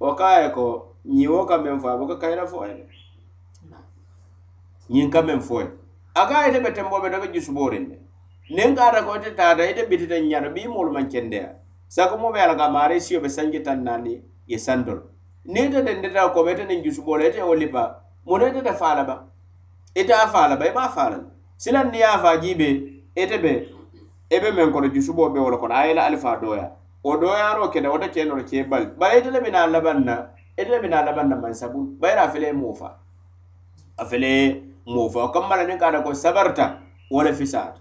wo 0.00 0.14
ka 0.14 0.26
a 0.36 0.42
ye 0.42 0.50
ko 0.50 0.87
ñiwo 1.08 1.46
ka 1.48 1.56
meŋ 1.58 1.80
fo 1.80 1.88
a 1.88 1.96
buka 1.96 2.16
kayira 2.20 2.46
fo 2.46 2.64
ye 2.66 2.84
ñiŋ 4.90 5.10
ka 5.10 5.22
meŋ 5.22 5.40
fo 5.40 5.60
ye 5.60 5.68
a 6.14 6.26
ka 6.28 6.48
ite 6.48 6.60
be 6.62 6.70
tembo 6.72 7.00
be 7.00 7.08
do 7.10 7.20
be 7.20 7.28
jusuborin 7.32 7.88
de. 7.88 7.96
Niŋ 8.50 8.74
kaata 8.76 9.02
ko 9.04 9.16
ite 9.16 9.34
taata 9.36 9.64
ite 9.70 9.88
bitita 9.88 10.20
ñara 10.20 10.50
bii 10.50 10.68
moolu 10.68 10.92
maŋ 10.92 11.08
kendeya 11.08 11.54
sakumo 11.88 12.32
be 12.32 12.40
a 12.40 12.54
ka 12.56 12.68
maari 12.68 13.00
siyo 13.00 13.20
be 13.20 13.28
sanji 13.28 13.60
tan 13.64 13.84
naani 13.84 14.20
ye 14.46 14.58
santol 14.58 15.00
niŋ 15.46 15.64
ite 15.68 15.84
dendita 15.84 16.28
ko 16.32 16.44
be 16.44 16.52
ite 16.52 16.64
niŋ 16.68 16.84
jusubooro 16.84 17.24
ite 17.24 17.40
wo 17.42 17.54
lipa 17.54 18.00
muna 18.26 18.48
ite 18.48 18.62
te 18.62 18.72
faala 18.72 19.04
ba. 19.04 19.24
Ite 19.94 20.12
a 20.12 20.28
faala 20.28 20.56
ba 20.56 20.64
e 20.66 20.68
i 20.68 20.74
maŋ 20.74 20.88
faa 20.92 21.10
la 21.10 21.18
silaŋ 21.56 21.86
niŋ 21.90 21.96
ye 22.00 22.04
a 22.04 22.18
faa 22.18 22.36
jiibe 22.40 22.68
ite 23.16 23.34
e 23.34 23.38
be 23.38 23.52
i 24.30 24.36
e 24.36 24.40
be 24.40 24.50
meŋ 24.52 24.72
kono 24.72 24.88
jusubo 24.92 25.30
be 25.32 25.40
wo 25.40 25.50
le 25.50 25.56
kono 25.56 25.74
a 25.74 25.86
ye 25.86 25.94
la 25.94 26.04
alifa 26.04 26.36
dooya 26.36 26.68
wo 27.02 27.16
dooyaaroo 27.16 27.70
keta 27.72 27.88
wo 27.90 27.98
te 27.98 28.08
kenoro 28.08 28.44
kee 28.44 28.64
bali 28.64 28.86
bari 28.98 29.18
ite 29.20 29.30
le 29.30 29.40
bi 29.40 29.50
naa 29.50 29.66
labaŋ 29.66 30.04
na. 30.04 30.37
ite 30.58 30.80
bena 30.82 31.04
laban 31.06 31.28
na 31.28 31.36
man 31.36 31.54
sabu. 31.54 31.84
Bayra 32.00 32.22
afele 32.28 32.52
mofa 32.52 32.96
afele 33.96 34.62
mofa 34.86 35.32
kammala 35.32 35.64
ni 35.66 35.78
kada 35.78 36.02
ko 36.02 36.10
sabarta 36.14 36.80
wala 37.10 37.32
fisad. 37.32 37.78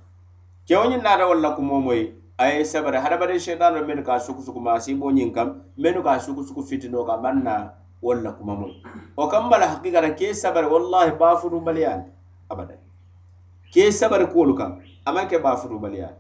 Kewñin 0.70 1.02
nada 1.04 1.28
wala 1.28 1.56
ko 1.56 1.62
momoy 1.62 2.14
aye 2.38 2.64
sabara. 2.66 3.02
Hadamaden 3.02 3.40
cheitano 3.40 3.86
men 3.88 4.04
ka 4.04 4.20
suku 4.20 4.42
suku 4.42 4.60
ma 4.62 4.80
si 4.80 4.94
bo 4.94 5.10
nyin 5.12 5.34
kam 5.34 5.62
men 5.78 6.04
ka 6.04 6.20
suku 6.20 6.44
suku 6.46 6.62
fitino 6.64 7.06
ka 7.06 7.18
manna 7.18 7.74
wala 8.02 8.32
kuma 8.38 8.54
momoy 8.56 8.74
o 9.18 9.28
kammala 9.28 9.68
hakikata 9.68 10.14
ke 10.16 10.34
sabar 10.34 10.70
wallahi 10.70 11.18
ba 11.18 11.34
furu 11.42 11.60
baliyan 11.62 12.06
abada 12.50 12.78
ke 13.74 13.90
sabar 13.92 14.22
ko 14.34 14.46
luka 14.46 14.78
amanke 15.06 15.42
ba 15.42 15.58
furu 15.58 15.80
baliyan 15.82 16.14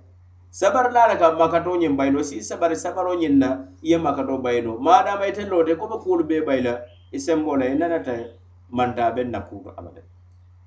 sabar 0.58 0.90
la 0.92 1.14
ka 1.18 1.38
makato 1.38 1.78
ñiŋ 1.78 1.94
bayilo 1.96 2.24
si 2.26 2.42
sabari 2.42 2.74
sabaro 2.76 3.14
ñiŋ 3.14 3.34
na 3.38 3.50
i 3.86 3.92
ye 3.94 3.98
makato 3.98 4.42
bayino 4.42 4.78
maadama 4.82 5.28
ite 5.30 5.46
loote 5.46 5.78
ko 5.78 5.86
be 5.88 5.98
kuolu 6.02 6.24
bee 6.26 6.42
bayila 6.42 6.82
i 7.14 7.20
sembo 7.20 7.54
la 7.58 7.66
i 7.70 7.76
nanata 7.78 8.26
manta 8.74 9.12
be 9.14 9.24
na 9.24 9.40
kuuto 9.46 9.70
abada. 9.78 10.02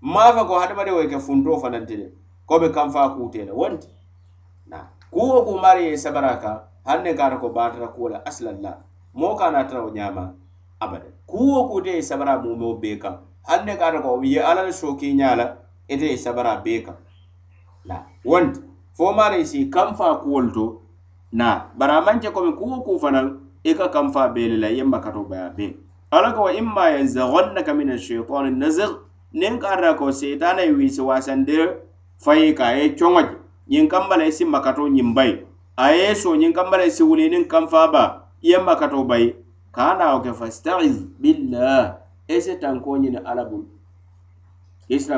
Maafa 0.00 0.46
ko 0.46 0.60
hadamadiŋo 0.62 1.02
i 1.02 1.08
ke 1.10 1.18
funtoo 1.18 1.58
fananti 1.58 1.96
de 1.98 2.06
ko 2.46 2.60
be 2.60 2.70
kanfaa 2.70 3.18
kuutee 3.18 3.44
le 3.46 3.52
wonti 3.52 3.88
kuwo 5.10 5.42
kuu 5.42 5.58
maari 5.58 5.90
ye 5.90 5.96
sabara 5.98 6.38
kaŋ 6.38 6.56
haŋ 6.86 7.02
ne 7.02 7.14
kaata 7.14 7.36
ko 7.42 7.48
baatara 7.50 7.88
kuwo 7.90 8.08
le 8.14 8.18
asilalla 8.24 8.78
moo 9.14 9.34
ka 9.34 9.50
naa 9.50 9.66
wo 9.82 9.90
ñaama 9.90 10.34
abada. 10.78 11.10
Kuwo 11.26 11.66
kuute 11.68 11.90
ye 11.98 12.02
sabara 12.02 12.38
muumeo 12.38 12.78
bee 12.78 12.94
kaŋ 12.96 13.18
haŋ 13.42 13.64
ne 13.66 13.74
kaata 13.76 13.98
ko 14.02 14.22
ye 14.22 14.38
ala 14.38 14.62
le 14.62 14.70
sookiiñaa 14.72 15.34
la 15.36 15.56
ite 15.88 16.06
ye 16.06 16.16
sabara 16.16 16.62
bee 16.62 16.78
kaŋ 16.86 16.94
wonti 18.24 18.69
fo 18.96 19.12
maariŋ 19.12 19.44
si 19.44 19.70
kanfaa 19.70 20.14
kuwol 20.22 20.52
to 20.54 20.80
na 21.32 21.70
bara 21.78 21.98
a 22.02 22.30
komi 22.30 22.52
kuwo 22.58 22.82
ku 22.84 22.98
fanaŋ 22.98 23.26
i 23.64 23.70
e 23.70 23.74
ka 23.74 23.88
kamfa 23.88 24.28
bele 24.34 24.56
la 24.56 24.68
yemba 24.68 25.00
kato 25.00 25.22
baya 25.24 25.50
be. 25.56 25.76
Ala 26.10 26.32
ko 26.32 26.42
wa 26.42 26.52
imma 26.52 26.90
yanzaghannaka 26.90 27.74
min 27.74 27.90
alcheitani 27.90 28.50
nazig 28.56 28.90
niŋ 29.32 29.58
ka 29.60 29.68
arra 29.76 29.94
ko 29.94 30.10
seitana 30.10 30.62
ye 30.62 30.72
wiisi 30.72 31.00
waasandi 31.00 31.54
fayi 32.18 32.54
ka 32.54 32.72
e 32.74 32.76
e 32.76 32.80
a 32.80 32.82
ye 32.82 32.96
coŋo 32.98 33.20
je 33.22 33.36
ñiŋ 33.70 33.86
kamba 33.88 34.16
si 34.32 34.44
makato 34.44 34.88
ñiŋ 34.88 35.14
bayi 35.14 35.46
a 35.76 35.92
ye 35.94 36.14
so 36.14 36.34
ñiŋ 36.34 36.52
kambala 36.52 36.90
si 36.90 37.02
wuli 37.02 37.28
nin 37.30 37.44
kamfa 37.48 37.88
ba 37.92 38.26
yemba 38.42 38.74
kato 38.76 38.96
makato 38.96 39.08
bayi 39.08 39.34
ka 39.72 39.94
a 39.98 40.20
ke 40.22 40.32
fastaiz 40.34 40.96
billah 41.20 42.00
ese 42.28 42.58
tanko 42.58 42.60
tankoo 42.60 42.96
ñini 42.98 43.18
ala 43.24 43.44
bulu 43.44 43.66
i 44.88 44.98
si 44.98 45.08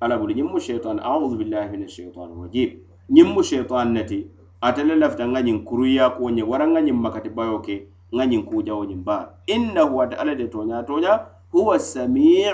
ala 0.00 0.18
bulu 0.18 0.32
ñiŋ 0.34 0.48
mu 0.52 0.58
sheitan 0.60 0.98
audu 1.00 1.36
billahi 1.36 1.70
min 1.76 1.88
shaitani 1.88 2.32
rajim. 2.42 2.70
Ñimmu 3.10 3.42
sheitan 3.42 3.92
neti 3.94 4.26
atele 4.60 4.94
lafita 4.96 5.24
ŋa 5.26 5.40
ñiŋ 5.46 5.58
kuruya 5.64 6.10
ko 6.16 6.30
ñe 6.30 6.42
wara 6.42 6.66
ŋa 6.66 6.80
ñiŋ 6.80 6.96
makati 7.04 7.28
bayo 7.36 7.58
ke 7.60 7.86
ŋa 8.16 8.24
ñiŋ 8.30 8.42
kujawo 8.48 8.84
ñiŋ 8.84 9.00
ba 9.04 9.16
innahu 9.46 10.00
ate 10.02 10.14
ala 10.16 10.34
de 10.34 10.46
toña 10.48 10.82
toña 10.88 11.12
huwa 11.52 11.78
sami' 11.78 12.48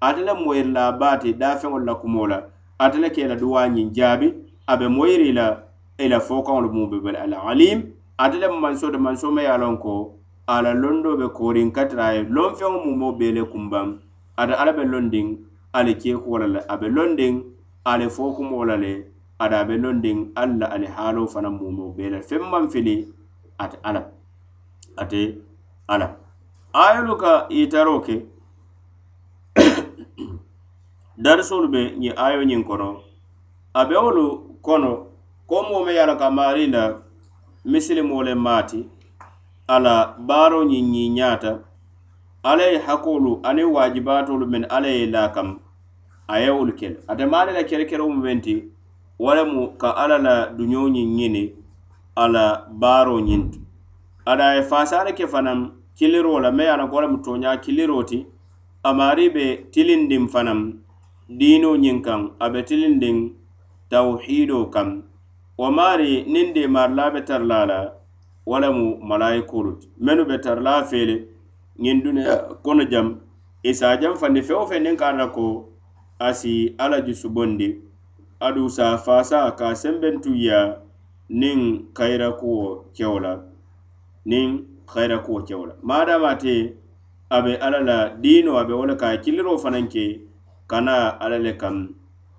ate 0.00 0.20
le 0.26 0.32
moyiri 0.34 0.70
la 0.72 0.92
baati 0.92 1.34
daafeŋolu 1.34 1.84
la 1.84 1.94
kumoo 1.94 2.26
la 2.26 2.38
ate 2.78 2.98
le 2.98 3.10
ke 3.10 3.26
la 3.28 3.36
duwa 3.36 3.68
ñiŋ 3.68 3.90
jaabi 3.94 4.28
a 4.66 4.76
be 4.76 4.86
moyiri 4.88 5.32
la 5.32 5.46
i 5.98 6.08
la 6.08 6.20
fo 6.20 6.42
mu 6.72 6.86
be 6.90 6.98
bele 7.00 7.18
al 7.18 7.34
alim. 7.34 7.92
Ate 8.18 8.38
le 8.38 8.48
manso 8.48 8.90
de 8.90 8.98
manso 8.98 9.30
me 9.30 9.42
ye 9.42 9.48
a 9.48 9.56
loŋ 9.58 9.78
ko 9.78 10.14
ala 10.46 10.74
londo 10.74 11.16
be 11.16 11.26
koorin 11.32 11.72
katira 11.72 12.14
ye 12.14 12.22
lonfeŋo 12.22 12.84
mumo 12.84 13.12
bee 13.18 13.32
le 13.32 13.42
kumbaŋ 13.44 13.98
ate 14.36 14.52
ala 14.54 14.72
be 14.72 14.84
londiŋ 14.84 15.26
ale 15.72 15.94
keekuwo 16.00 16.38
la 16.38 16.46
le 16.54 16.60
a 16.72 16.74
be 16.80 16.86
londiŋ 16.96 17.34
ale 17.90 18.06
fookumoo 18.14 18.64
la 18.70 18.76
le 18.84 18.92
ada 19.42 19.56
a 19.60 19.64
be 19.68 19.74
londiŋ 19.82 20.18
alla 20.40 20.54
la 20.60 20.66
ali 20.74 20.86
haaloo 20.96 21.26
fanaŋ 21.32 21.54
muumeo 21.60 21.88
bee 21.96 22.10
la 22.14 22.18
feŋ 22.28 22.42
maŋ 22.52 22.64
fili 22.72 22.94
ate 23.62 23.76
ala 23.88 24.02
ate 25.02 25.20
ala 25.92 26.06
ayolu 26.84 27.14
ka 27.22 27.32
yitaroo 27.56 28.00
ke 28.06 28.14
darisolu 31.24 31.66
be 31.74 31.80
ñiŋ 32.00 32.14
ayo 32.26 32.40
ñiŋ 32.50 32.62
kono 32.68 32.88
a 33.78 33.80
be 33.88 33.94
wolu 34.04 34.24
kono 34.66 34.90
ko 35.48 35.56
moo 35.68 35.84
me 35.84 35.92
ye 35.96 36.00
a 36.04 36.06
la 36.10 36.14
ka 36.20 36.26
maari 36.38 36.64
la 36.74 36.82
misilimoo 37.70 38.22
le 38.26 38.34
maati 38.46 38.80
ala 39.74 39.94
baaro 40.28 40.60
ñiŋ 40.70 40.84
ñiiñaata 40.94 41.50
alla 42.42 42.62
ye 42.62 42.78
hakoolu 42.78 43.40
aniŋ 43.48 43.68
waajibaatoolu 43.74 44.46
meŋ 44.52 44.62
alla 44.76 44.88
ye 44.88 45.06
laa 45.14 45.28
kam 45.34 45.48
a 46.28 46.40
ye 46.40 46.50
wolu 46.50 46.72
kele 46.78 46.96
ate 47.08 47.24
maale 47.26 47.52
la 47.52 47.62
kerekeroo 47.64 48.08
mu 48.14 48.20
meŋ 48.22 48.40
ti 48.44 48.54
wo 49.18 49.34
lemu 49.34 49.76
ka 49.80 49.88
alla 50.02 50.18
la 50.18 50.34
duñoo 50.56 50.88
ñiŋ 50.94 51.08
ñini 51.18 51.44
a 52.16 52.24
la 52.28 52.44
baaroo 52.80 53.20
ñiŋ 53.20 53.42
ti. 53.50 53.58
Ada 54.26 54.54
ye 54.54 54.62
faasaale 54.62 55.12
ke 55.14 55.26
fanaŋ 55.26 55.70
kiliroo 55.96 56.40
la 56.40 56.50
meŋ 56.50 56.66
ye 56.66 56.72
a 56.72 56.76
loŋ 56.76 56.88
ko 56.90 56.96
wo 56.96 57.02
lemu 57.02 57.18
tooñaa 57.24 57.56
kiliroo 57.64 58.02
ti 58.10 58.18
a 58.82 58.90
amaari 58.90 59.30
be 59.34 59.44
tilindiŋ 59.72 60.24
fanaŋ 60.32 60.60
diinoo 61.38 61.76
ñiŋ 61.76 61.98
kaŋ 62.02 62.20
a 62.38 62.50
be 62.52 62.60
tilindiŋ 62.68 63.16
tawhiidoo 63.90 64.66
kaŋ. 64.74 64.88
Wo 65.58 65.70
maari 65.70 66.24
niŋ 66.32 66.46
deemaari 66.54 66.94
laa 66.98 67.10
be 67.14 67.20
tari 67.28 67.46
la 67.46 67.58
a 67.62 67.66
la 67.66 67.78
wo 68.46 68.56
lemu 68.62 68.98
malayikoolu 69.08 69.72
ti. 69.80 69.86
Mennu 70.04 70.24
be 70.26 70.36
tari 70.44 70.62
la 70.66 70.72
a 70.80 70.84
fee 70.84 71.06
ñiŋ 71.78 72.02
duniya 72.04 72.34
kono 72.64 72.84
jam. 72.84 73.20
E 73.62 73.70
I 73.70 73.74
se 73.74 73.86
a 73.86 73.96
janfandi 74.00 74.42
feŋ 74.42 74.56
wo 74.58 74.66
feŋ 74.70 74.82
niŋ 74.82 74.96
ka 75.00 75.06
a 75.08 75.16
la 75.18 75.26
ko 75.36 75.46
a 76.18 76.28
si 76.34 76.74
alla 76.78 76.98
jusu 77.06 77.28
bondi 77.30 77.68
aduŋ 78.46 78.68
se 78.76 78.82
faasa 79.04 79.38
ka 79.58 79.66
sembentuya 79.74 79.78
senbentu 79.82 80.30
ya 80.34 80.60
niŋ 81.40 81.58
kayira 81.96 82.28
kuwo 82.40 82.90
kewo 82.96 83.18
la 83.24 83.32
niŋ 84.30 84.48
kayira 84.92 85.18
kuwo 85.24 85.38
kewo 85.46 85.64
la 85.70 85.74
maadama 85.88 86.28
ate 86.34 86.74
a 87.30 87.38
be 87.44 87.52
alla 87.56 87.80
la 87.80 87.98
diino 88.22 88.58
a 88.60 88.64
be 88.66 88.72
wo 88.74 88.84
le 88.86 88.94
ka 88.96 89.06
a 89.14 89.16
kiliroo 89.22 89.58
fanaŋ 89.62 89.86
ke 89.92 90.04
kana 90.70 90.94
alla 91.22 91.38
le 91.38 91.52
kaŋ 91.62 91.76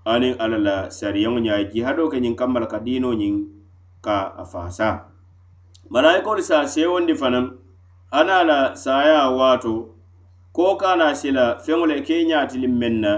aniŋ 0.06 0.34
alla 0.43 0.58
la 0.67 0.76
sariyaŋo 0.98 1.39
ña 1.46 1.54
ye 1.60 1.65
jihadoo 1.72 2.12
ke 2.12 2.17
ñiŋ 2.19 2.36
kamma 2.36 2.60
la 2.60 2.67
ka 2.67 2.80
diinoo 2.86 3.15
ñiŋ 3.15 3.36
ka 4.06 4.15
a 4.41 4.43
faasa. 4.46 4.89
Malayikoolu 5.89 6.41
se 6.43 6.56
a 6.56 6.67
seewondi 6.67 7.15
fanaŋ 7.15 7.62
ana 8.13 8.43
la 8.43 8.76
saya 8.76 9.30
waato 9.30 9.89
ko 10.54 10.76
kana 10.78 11.15
sila 11.15 11.58
feŋo 11.65 11.86
le 11.89 12.02
ke 12.06 12.21
ñaatiliŋ 12.30 12.73
meŋ 12.82 12.95
na 13.02 13.13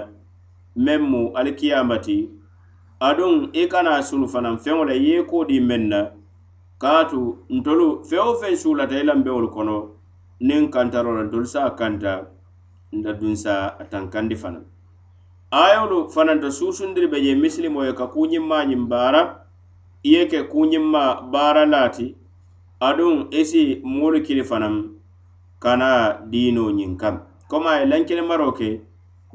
meŋ 0.76 1.02
mu 1.12 1.22
alikiyamati 1.36 2.18
aduŋ 3.08 3.52
i 3.52 3.64
e 3.64 3.68
kana 3.68 4.00
sunu 4.08 4.28
fanaŋ 4.34 4.56
feŋo 4.64 4.84
le 4.88 4.96
ye 4.96 5.24
ko 5.28 5.44
di 5.44 5.60
meŋ 5.60 5.84
na 5.92 6.00
kaatu 6.80 7.22
ntolu 7.50 7.88
feŋ 8.08 8.24
wo 8.28 8.34
feŋ 8.40 8.56
suulata 8.56 8.96
i 8.96 9.04
lambeŋolu 9.04 9.50
kono 9.56 9.78
niŋ 10.48 10.64
kantaro 10.72 11.12
la 11.18 11.24
ntolu 11.28 11.46
se 11.46 11.60
a 11.60 11.72
kanta 11.80 12.14
nda 12.96 13.12
dunsa 13.20 13.54
a 13.82 13.84
tankandi 13.92 14.36
fanaŋ 14.36 14.64
ayolu 15.52 16.08
fananta 16.14 16.48
susundiri 16.52 17.08
be 17.12 17.18
je 17.20 17.36
misilimo 17.36 17.84
ye 17.84 17.94
ka 18.00 18.08
kuñimma 18.08 18.64
ñiŋ 18.70 18.88
baara 18.88 19.22
i 20.08 20.10
ye 20.14 20.22
ke 20.32 20.40
kuñimma 20.52 21.04
baara 21.34 21.66
laati 21.66 22.16
aduŋ 22.88 23.14
isi 23.40 23.62
moolu 23.84 24.20
kili 24.26 24.44
fanaŋ 24.50 24.76
kana 25.64 25.90
diino 26.32 26.64
ñiŋ 26.78 26.92
kam. 27.02 27.16
Komi 27.50 27.68
a 27.68 27.80
ye 27.80 27.86
lankili 27.92 28.22
maro 28.30 28.52
ke 28.52 28.70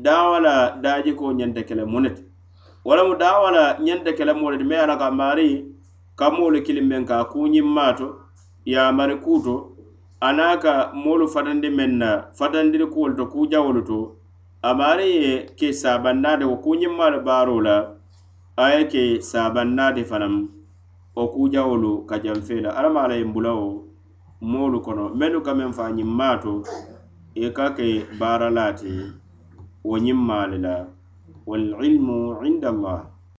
daawa 0.04 0.40
la 0.46 0.54
daajikoo 0.82 1.32
ñanta 1.38 1.62
ke 1.68 1.74
la 1.74 1.84
ne 1.84 2.10
ti 2.16 2.22
walamu 2.84 3.14
daawa 3.22 3.50
la 3.56 3.64
ñanta 3.86 4.12
ke 4.16 4.24
la 4.24 4.34
moo 4.34 4.50
ye 4.52 4.58
ti 4.58 4.74
a 4.74 4.86
la 4.86 4.96
ka 4.96 5.10
maari 5.10 5.64
ka 6.18 6.30
moolu 6.30 6.62
kili 6.62 6.80
meŋ 6.80 7.04
ka 7.08 7.14
a 7.20 7.24
kuuñiŋ 7.30 7.66
maa 7.76 7.92
to 7.98 8.06
ye 8.64 8.76
a 8.78 8.92
mari 8.92 9.16
kuu 9.24 9.38
a 10.20 10.28
naŋ 10.32 10.58
ka 10.62 10.72
moolu 11.04 11.28
fatandi 11.28 11.68
meŋ 11.78 11.90
na 12.02 12.10
fatandiri 12.38 12.86
kuwolu 12.92 13.14
to 13.18 13.24
kujawolu 13.32 13.82
to 13.88 13.98
a 14.62 14.74
maari 14.74 15.06
ye 15.22 15.32
ke 15.58 15.68
saabannaa 15.72 16.36
de 16.40 16.44
wo 16.50 16.56
kuuñiŋ 16.64 16.92
maalu 16.98 17.18
baaroo 17.26 17.60
la 17.66 17.76
a 18.56 18.64
ye 18.74 18.84
ke 18.92 19.02
saabannaa 19.30 19.92
de 19.96 20.02
fanaŋ 20.10 20.34
wo 21.16 21.22
kujawolu 21.32 21.92
ka 22.08 22.16
janfee 22.24 22.60
la 22.64 22.70
alla 22.78 22.90
maŋ 22.94 23.04
a 23.04 23.40
la 23.46 23.52
wo 23.60 23.68
moolu 24.50 24.78
kono 24.84 25.04
mennu 25.18 25.40
ka 25.46 25.52
meŋ 25.58 25.70
fo 25.76 25.82
a 25.82 26.36
to 26.42 26.52
i 27.34 27.50
ka 27.56 27.66
ke 27.76 27.86
baara 28.20 28.48
laati 28.56 28.92
wo 29.88 29.94
ñimmaale 29.98 30.58
la. 30.66 30.74
Walilmu 31.46 32.38
inda 32.46 32.68
allah. 32.70 33.09